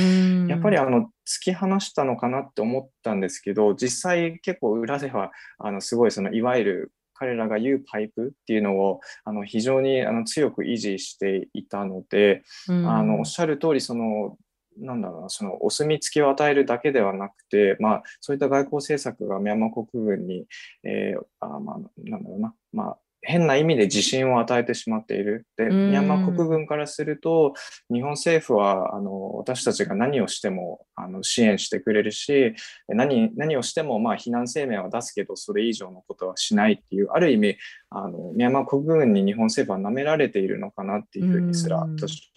[0.47, 14.35] やっぱりあの突き放したのかなって思ったんですけど実際結構裏ではあのすごいそのいわゆる彼らが言うパイプっていうのをあの非常にあの強く維持していたので、あのおっしゃる通りその
[14.77, 20.45] なんだろうな、そのお墨付きを与えるだけではなくて、まあ、そういった外交政策がミャンマー国軍に、
[20.83, 25.47] えー、あまあ、なんだろうな、まあ、変な意味で自信を与えてしまっている。
[25.57, 27.53] で、ミャンマー国軍からすると、
[27.91, 32.53] 日本政府はあの私たちが何をしてもあの支援してくれるし、
[32.89, 37.57] 何何をしてもまあ非難声明は出すけど、それ以上のことはしないっていう、ある意味、
[37.89, 42.33] あのミャンマー国軍に日本政府は舐められているのかなっていうふうにすら、私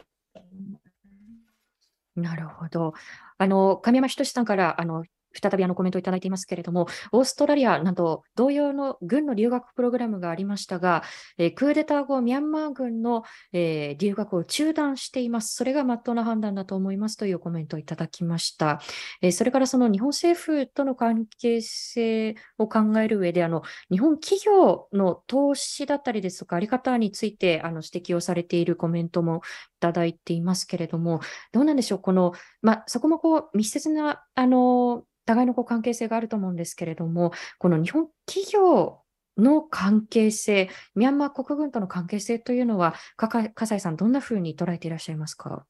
[2.16, 2.94] なるほど。
[3.38, 5.04] あの、神山仁さんから、あの、
[5.40, 11.02] 再びあのコメントをいただいていますけれども、オーストラリアなど同様の軍の留学プログラムがありましたが、
[11.38, 15.54] えー、クーデター後、ミャンマー軍の、えー、留学を中断しています。
[15.54, 18.80] それが真っ当な判断だと思いますというコメントをいただきました。
[19.22, 29.40] えー、それからその日本政府との関係性を考える上で、あの日本企業の投資だったりですとか、あり方についてあの指摘をされているコメントもい
[29.80, 31.20] ただいていますけれども、
[31.52, 32.32] どうなんでしょう、この、
[32.62, 39.00] まあ、そこもこう密接なあの互いのこう関係性があると思うんですけれども、この日本企業
[39.36, 45.66] の関係性、ミャンマー国軍との関係性というのは、笠井さん、どんなふうに捉えていらっしゃいますか？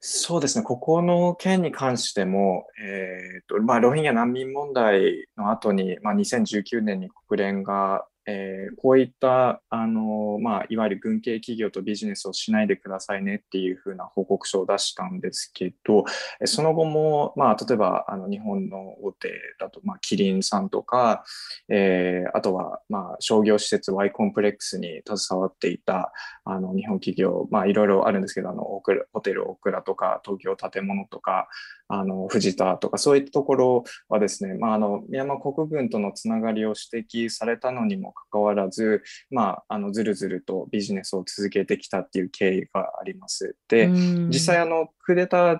[0.00, 16.04] そうですね、ここの件に関しても、えーとまあ、ロヒンギャ難民問題の後に、まあ、2019年に国連がえー、こういった、あのまあ、いわゆる軍系企業とビジネスをしないでくださいねっていうふうな報告書を出したんですけど、
[16.44, 21.24] その後も、まあ、例えばあの日本の大手だと、まあ、キリンさんとか、
[21.70, 26.12] えー、あとは、まあ、商業施設 Y コンプレックスに携わっていた
[26.44, 31.48] あの日本企業、まあ、いろいろあるんですけどあのホテルオクラとか東京建物とか
[31.88, 43.56] あの藤田とかそういったところはですね、まあ、あのミャンマー国軍とのつながりを指摘されたのにもかかわらず、まあ、あのずるずるとビジネスを続けてきたっていう経緯があります。
[43.68, 45.58] で、実際あのクーデター、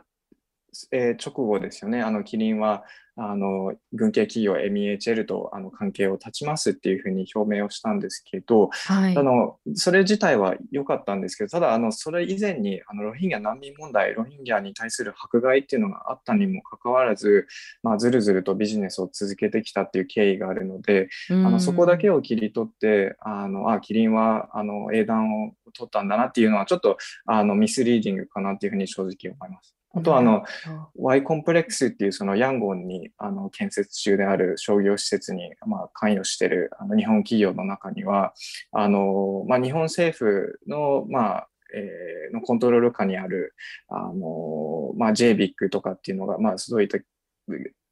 [0.93, 2.85] えー、直後ですよね、あのキリンは
[3.21, 17.49] あの軍系企業 MEHL とあの関係を断ちますっていうふうに表明をしたんですけど、はい、あのそれ自体は良かったんですけどただあのそれ以前にあのロヒンギャ難民問題ロヒンギャに対する迫害っていうのがあったにもかかわらず、
[17.83, 29.78] まあ、ずるずるとビジネスを続けてきたっていう経緯があるので、あのそこだけを切り取ってあのあキリンはあの英断を取ったんだなっていうのはちょっとあのミスリーディングかなっていうふうに正直思います。
[29.99, 30.45] あとはあの、
[30.97, 38.35] Y コンプレックスっていうそのヤンゴンにあの建設中である商業施設にまあ関与しているあの日本企業の中には、
[38.73, 43.55] あのまあ、日本政府のまあえー、のコントロール下にある、
[43.89, 46.99] あのまあ、JBIC とかっていうのが、まあ、そういった、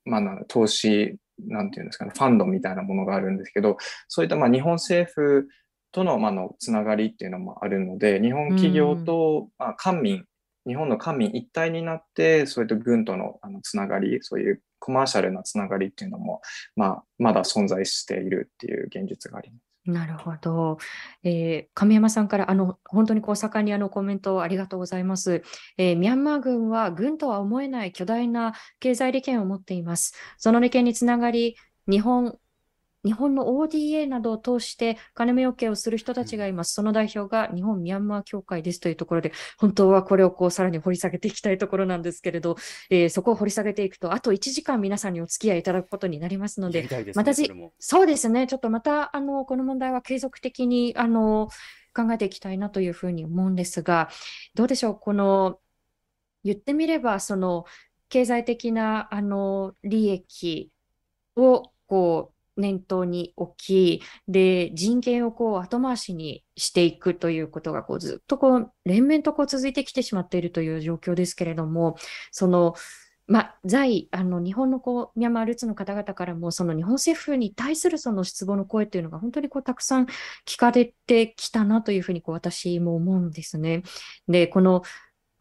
[0.05, 3.77] まあ、投資、なんていうんですかね、ファンドみたいなものがあるんですけど、
[4.09, 5.49] そういったまあ日本政府
[5.93, 10.25] との,、まあのつながりっていうのもあるので、日本企業と、まあ、官民
[10.67, 16.43] 日本の官民一体になって、そういった軍とのあのつながり、そういうコマーシャルなつながりっていうのも、
[16.75, 19.67] まあ、まだ存在しているっていう現実があります。
[19.87, 20.79] なるほど。
[21.23, 25.45] えー、亀山さんからあの本当にこう盛んにあのコメントをありがとうございます、
[25.79, 30.15] えー、ミャンマー軍は軍とは思えない巨大な経済利権を持っています。
[30.39, 31.57] その利権につながり、
[31.89, 32.37] 日本
[33.07, 36.75] 日本の ODA などを通して金目 OK をする人たちがいます。
[36.75, 42.57] その代表が日本ミャンマー協会ですというところで、本当はこれをこうさらに掘り下げていきたいところなんですけれど、
[42.91, 47.49] えー、そこを掘り下げていくと、あと1時間皆さんにお付き合いいただくことになりますので、でね、またじ、
[47.79, 51.49] そうですね、ちょっとまた、あの、この問題は継続的に、あの、
[51.95, 54.11] 考えていきたいなというふうに思うんですが、
[54.55, 55.61] どうでしょう、この、
[56.45, 57.65] 言ってみれば、その、
[58.09, 60.71] 経済的な、あの、利益
[61.37, 71.97] を、こう、念頭に置き、で、人権をこう後回しにしていくということがこうずっとこう連綿とこう続いてきてしまっているという状況ですけれども、
[72.31, 72.75] その、
[73.29, 80.07] ま、在、あの、日本のこう、ミャンマールーツの方々からも、その日本政府に対するその失望の声というのが本当にこう、たくさん
[80.47, 83.83] 聞かれてきたなというふうにこう、私も思うんですね。
[84.29, 84.83] で、この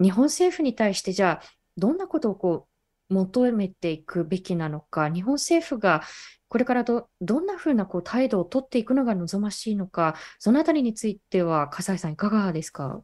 [0.02, 1.48] 日本政府に対してじゃあ、
[1.78, 2.75] どんなことをこう、
[3.10, 6.02] 求めていくべきなのか、日本政府が
[6.48, 13.04] これからどどんなふうなこう態度を取っていくのが望ましいのか、そのあたりについては、笠井さん、いかがですか？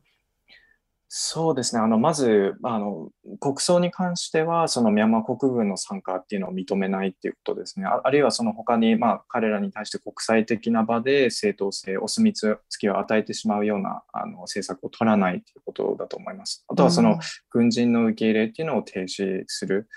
[1.14, 1.82] そうですね。
[1.82, 3.10] あの、まず、あの、
[3.42, 7.86] 国葬に関しては、そのミャンマー国軍の参加っていうのを認めないっていうことですね。
[7.86, 16.64] あるいはその他に、まあ、彼らに対して国際的な場で正当性、お墨付きを与えてしまうようなあの政策を取らないということだと思います。
[16.70, 19.90] あとはその軍人の受け入れっていうのを停止する。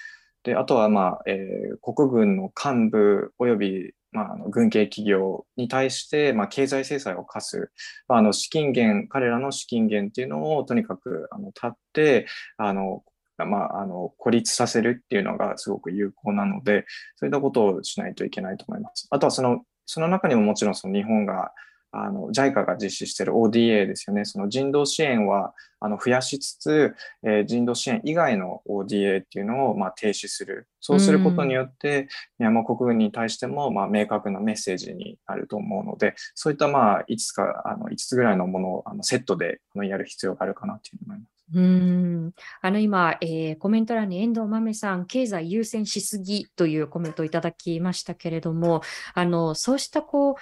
[0.43, 7.71] で、あとは、まあ、えー、国軍の幹部及び、まあ、あの軍系企業に対して、まあ、経済制裁を課す、
[8.09, 13.03] まあ、あの資金源、彼らの資金源っていうのをとにかくあの立って、あの、
[13.37, 16.87] まあ、あの孤立させるっていうのがすごく有効なので、
[17.17, 19.09] そういったことをしないといけないと思います。
[19.11, 21.51] あとはその、その中にももちろんその日本が
[21.97, 30.67] あの JICA が実施している ODA ですよね、その人道支援はあの増やしつつ、えー、人道支援以外の ODA っていうのをまあ停止する。
[30.81, 41.35] そうすることによって、ミャンマー国軍に対してもまあ明確なメッセージになると思うので、そういったまあ5つか、あの5つぐらいのものをあのセットでやる必要があるかなというふうに思います。
[41.53, 42.33] うん
[42.63, 48.81] あの今、えー、コメント欄に遠藤豆さん、経済優先しすぎというコメントをいただきましたけれども、
[49.13, 50.35] あのそうしたこう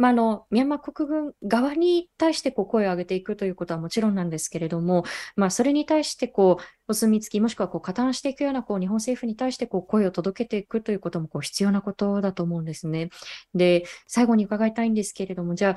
[0.00, 5.04] まあ、のミャンマー国軍側に対してこう声を上げていくということはもちろんなんですけれども、
[5.36, 13.10] まあ、それに対してこうお墨付き、もしくはこう加担していくようなこう日本政府に対してこう声を届けていくということもこう必要なことだと思うんですね。
[13.52, 15.76] で、最後に伺いたいんですけれども、じゃ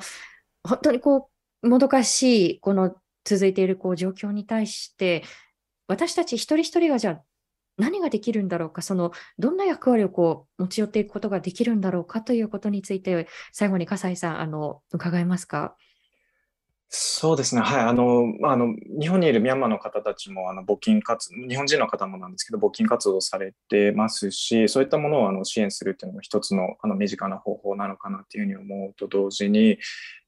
[0.66, 1.28] 本当にこ
[1.62, 5.22] う、もどかしい、この続いているこう状況に対して、
[5.86, 7.22] 私たち一人一人がじゃあ
[7.76, 15.76] 何ができるんだろうか、そのどんな役割をこう持ち寄っていくことができるんだろうかということについて、最後に笠井さん、あの伺えますか？
[16.96, 29.78] そうですね、はい、あの、まあ、の日本にいるミャンマーの方たちもあの募金活日本人の方もなんですけど、募金活動されてますし、そういったものをあの支援するっていうのも一つのあの身近な方法なのかなというふうに思うと同時に、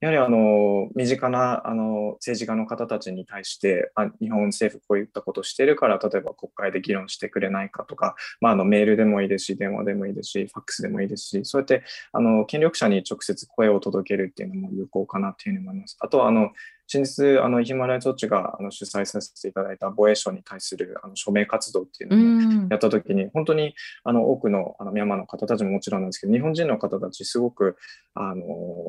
[0.00, 15.96] やはりあの身近なあの政治家の方たちに対してあ、日本政府こういったことをしているから、例えば国会で議論してくれないかとか、まあ、あのメールでもいいですし、電話でもいいですし、ファックスでもいいですし、そうやってあの権力者に直接声を届けるっていうのも有効かなというふうに思います。
[16.00, 16.50] あとはあの
[16.88, 27.76] 先日、あのヒマラヤ措置があの主催させていただいた防衛省に対するあの署名活動っていうのをやったときに、本当にあの多くのあのミャンマーの方たちももちろんなんですけど、日本人の方たち、すごく
[28.14, 28.44] あの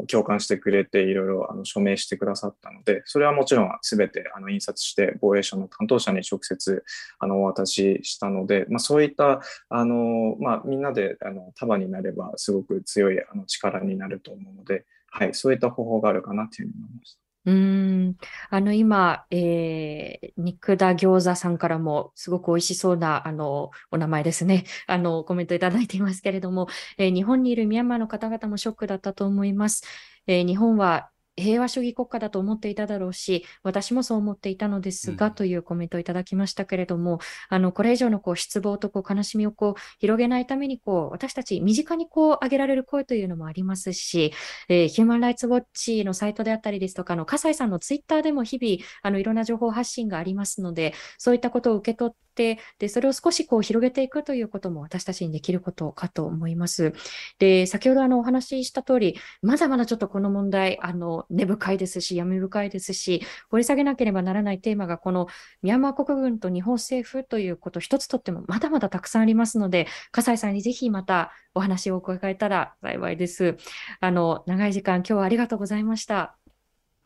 [0.08, 6.84] 共感してくれて、いろいろあの署名してくださったので、それはもちろんすべてあの印刷して、防衛省の担当者に直接
[7.18, 17.27] あのお渡ししたので、まあ、そういったあの、まあ、みんなであの束になれば、すごく強いあの力になると思うので、はい、そういった方法があるかなというふうに思いました。
[17.48, 18.18] うん、
[18.50, 24.66] あの今、えー、肉田餃子さんからもすごく美味しそうなあのお名前ですね。
[24.86, 26.68] あのコメントいただいていますけれども、
[26.98, 29.84] えー、日本にいるミャンマーの方々もショックだったと思います。
[30.28, 37.20] えー、日本は平和主義国家だと思っていただろうし、私もそう思っていたのですが、うん、というコメントをいただきましたけれども、
[37.50, 44.34] あの、これ以上のこう失望とこう悲しみをこう広げないために、こう、私たち身近にこう上げられる声というのもありますし、
[44.68, 56.94] えー、ヒューマンライツウォッチのサイトであったりですとか、あの、笠井さんのツイッターでも日々、あの、いろんな情報発信がありますので、そういったことを受け取って、で、それを少しこう広げていくということも私たちにできることかと思います。
[57.40, 65.28] で、先ほどあのお話しした通り、まだまだちょっとこの問題、あの、根深いですし、闇深いですし、掘り下げなければならないテーマが、この
[65.62, 73.58] ミャンマー国軍と日本政府ということ一つとっても、まだまだたくさんありますので、笠井さんにぜひまたお話を伺えたら幸いです。
[74.00, 76.38] あの、長い時間、今日はありがとうございました。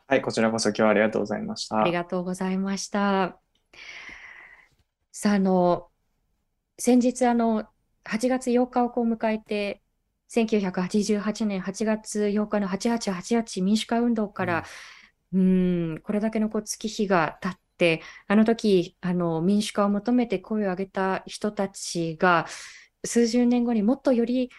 [0.06, 1.80] はい、こちらこそ今日はありがとうございました。
[1.80, 3.38] ありがとうございました。
[5.12, 5.90] さあ、あの、
[6.78, 7.68] 先日、あの、
[8.04, 9.82] 8月8日をこう迎えて、
[10.30, 14.64] 1988年8月8日の8888民主化運動から、
[15.32, 22.46] うん、ん、これだけのこう月日が経って、あの時、あの民主化を求めて声を上げた人たちが、
[23.04, 24.50] 数十年後にもっとより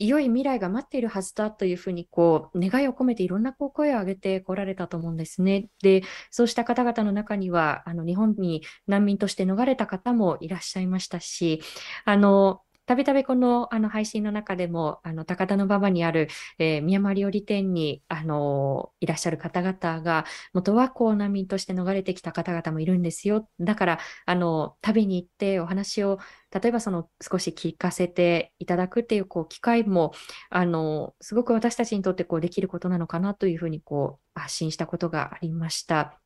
[0.00, 5.68] 良い未来が待っているはずだというふうにこう願いを込めていろんなこう声を上げてこられたと思うんですね。
[5.82, 11.60] で、そうした方々の中にはあの日本に難民として逃れた方もいらっしゃいましたし、
[12.06, 16.26] あのたびたびこのあの配信の中でも、あの高田馬場にある、
[16.58, 20.24] えー、宮山料理店にあのいらっしゃる方々が、
[20.54, 23.48] 元はこう難民として逃れてきた方々もいるんですよ。
[23.60, 26.18] だから、あの旅に行ってお話を、
[26.52, 30.12] 例えばその少し聞かせていただくっていうこう機会も、
[30.48, 36.20] あのすごく私たちにとってこうできることなのかなというふうにこう発信したことがありました。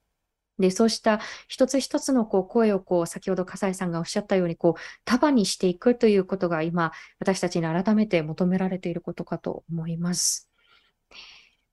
[0.59, 10.49] で、そうした一つ一つのこう声をこう、先ほど笠井さんがおっしゃったように、こう、束にしていくということが今、私たちに改めて求められていることかと思います。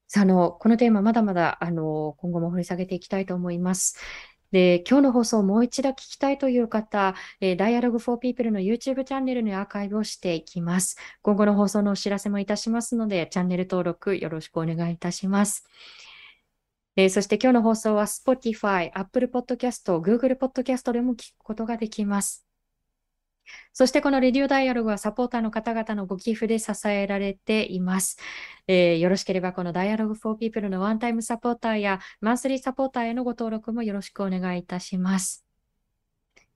[0.07, 3.97] さあ、あの、このテーマ、まだまだ、あの、今後も掘り下げていきたいと思います。
[4.51, 10.97] で、今日の放送をもう一度聞きたいという方、えー、Dialogue for People の YouTube チャンネルにアーカイブをしていきます。
[11.21, 15.65] 今後の放送のお知らせもいたしますので、チャンネル登録よろしくお願いいたします。
[16.95, 22.45] えー、そして今日の放送は Spotify、Apple Podcast、Google Podcast でも聞くことができます。
[23.73, 28.17] そしてこのレディオダイアログはサポーターの方々のご寄付で支えられています。
[28.67, 35.50] えー、よろしければこのダイアログ for People のワンタイムサポーターやマンスリーサポーターへのご登録もよろしくお願いいたします。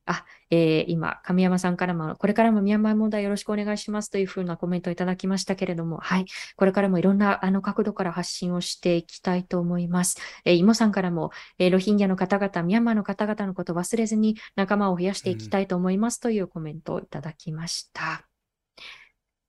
[0.06, 6.26] あ、えー、今、神山さんからも、これからもミャンマー問題よろしくお願いしますというふうなコメントをいただきましたけれども、はい、
[6.56, 10.18] これからもいろんなあの角度から発信をしていきたいと思います。
[10.46, 18.28] えー、イモさんからも、えー、ロヒンギャの方々、ミャンマーの方々のことを忘れずに仲間を増やしていきたいと思いますというコメントをいただきました。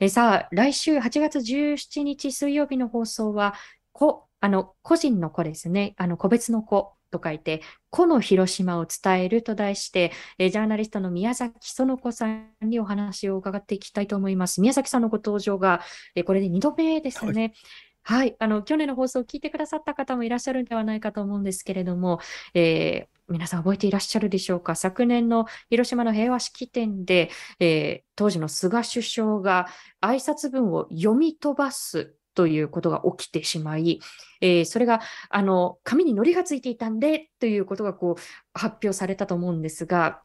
[0.00, 3.54] うん、えさあ、来週8月17日水曜日の放送は、
[3.92, 14.60] こあの個人の子ですね、あの個別の子と書いて、個の広島を伝えると題して、えジャーナリストの宮崎園子さんにお話を伺っていきたいと思います。
[14.60, 15.80] 宮崎さんのご登場が、
[16.14, 17.54] えこれで2度目ですね。
[18.02, 22.20] はい、はい、あの去年の放送を聞いてくださった方もいらっしゃるんではないかと思うんですけれども、
[22.54, 24.74] えー、皆さん覚えていらっしゃるでしょうか？
[24.76, 29.66] 昨年の広島の平和式典で、えー、当時の菅首相が
[30.00, 34.00] 挨拶文を読み飛ばすということが起きてしまい、
[34.40, 38.20] えー、それがあの紙にのりがついていたんでということがこう
[38.52, 40.22] 発表されたと思うんですが、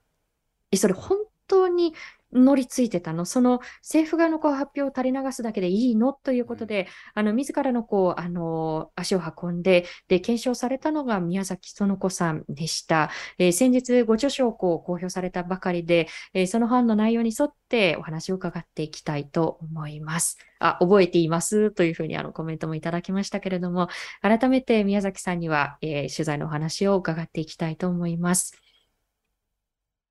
[0.75, 1.95] それ本当に
[2.33, 6.13] 乗りついてたのその政府側のこう発表を垂れ流すだけでいいの？
[6.13, 13.09] ということで、あの自らのこうあの足を運んでで検証されたのが宮崎園子さんでした。
[13.37, 20.37] えー、先日ご著書をこう公表されたばかりで、えー、その本の内容に沿ってお話を伺っていきたいと思います。
[20.59, 21.71] あ、覚えています？
[21.71, 23.87] というふうにあのコメントもいただきましたけれども、
[24.21, 28.53] 改めて宮崎さんには、えー、取材のお話を伺っていきたいと思います。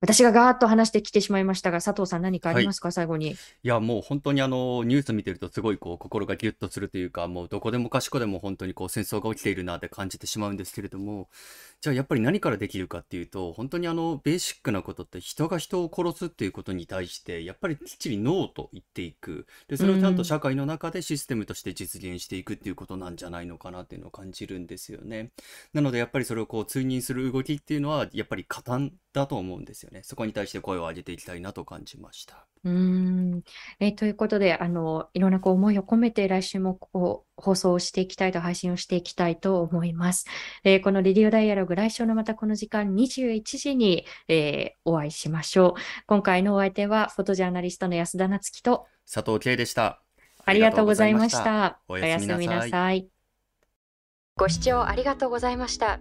[0.00, 3.32] 私がガーッと話してきてしまいましたが、佐藤さん何かありますか、最後に。
[3.32, 11.28] いや、もう本当にあの、ニュース見てるとすごいこう、心がギュッとするというか、もうどこでもかしこでも本当にこう、戦争が起きているなって感じてしまうんですけれども、
[11.82, 19.46] じゃあやっぱり何からできるかっていうと、本当にあの、ベーシックなことって人が人を殺すっていうことに対して、やっぱりきっちりノーと言っていく。
[19.68, 25.30] で、それをちゃんと社会の中でシステムとして実現していくっていうことなんじゃないのかなっていうのを感じるんですよね。
[25.74, 30.02] なのでやっぱりそれをこう、通認する動きっていうのは、やっぱり加担だと思うんですよね。
[30.04, 32.46] そこに対して声を上げていきたいなと感じました。
[32.64, 33.42] うん。
[33.80, 40.26] え、ということで、あの、いろんなこう思いを込めて来週もこう放送をしていきたいと、配信をしていきたいと思います。
[40.62, 45.80] えーこのレディオダイアログ、来週のまたこの時間21時に、えーお会いしましょう。
[46.06, 50.02] 今回のお相手は、フォトジャーナリストの安田なつきと、佐藤圭でした。
[50.44, 51.80] ありがとうございました。
[51.88, 53.08] おやすみなさい。
[54.36, 56.00] ご視聴ありがとうございました。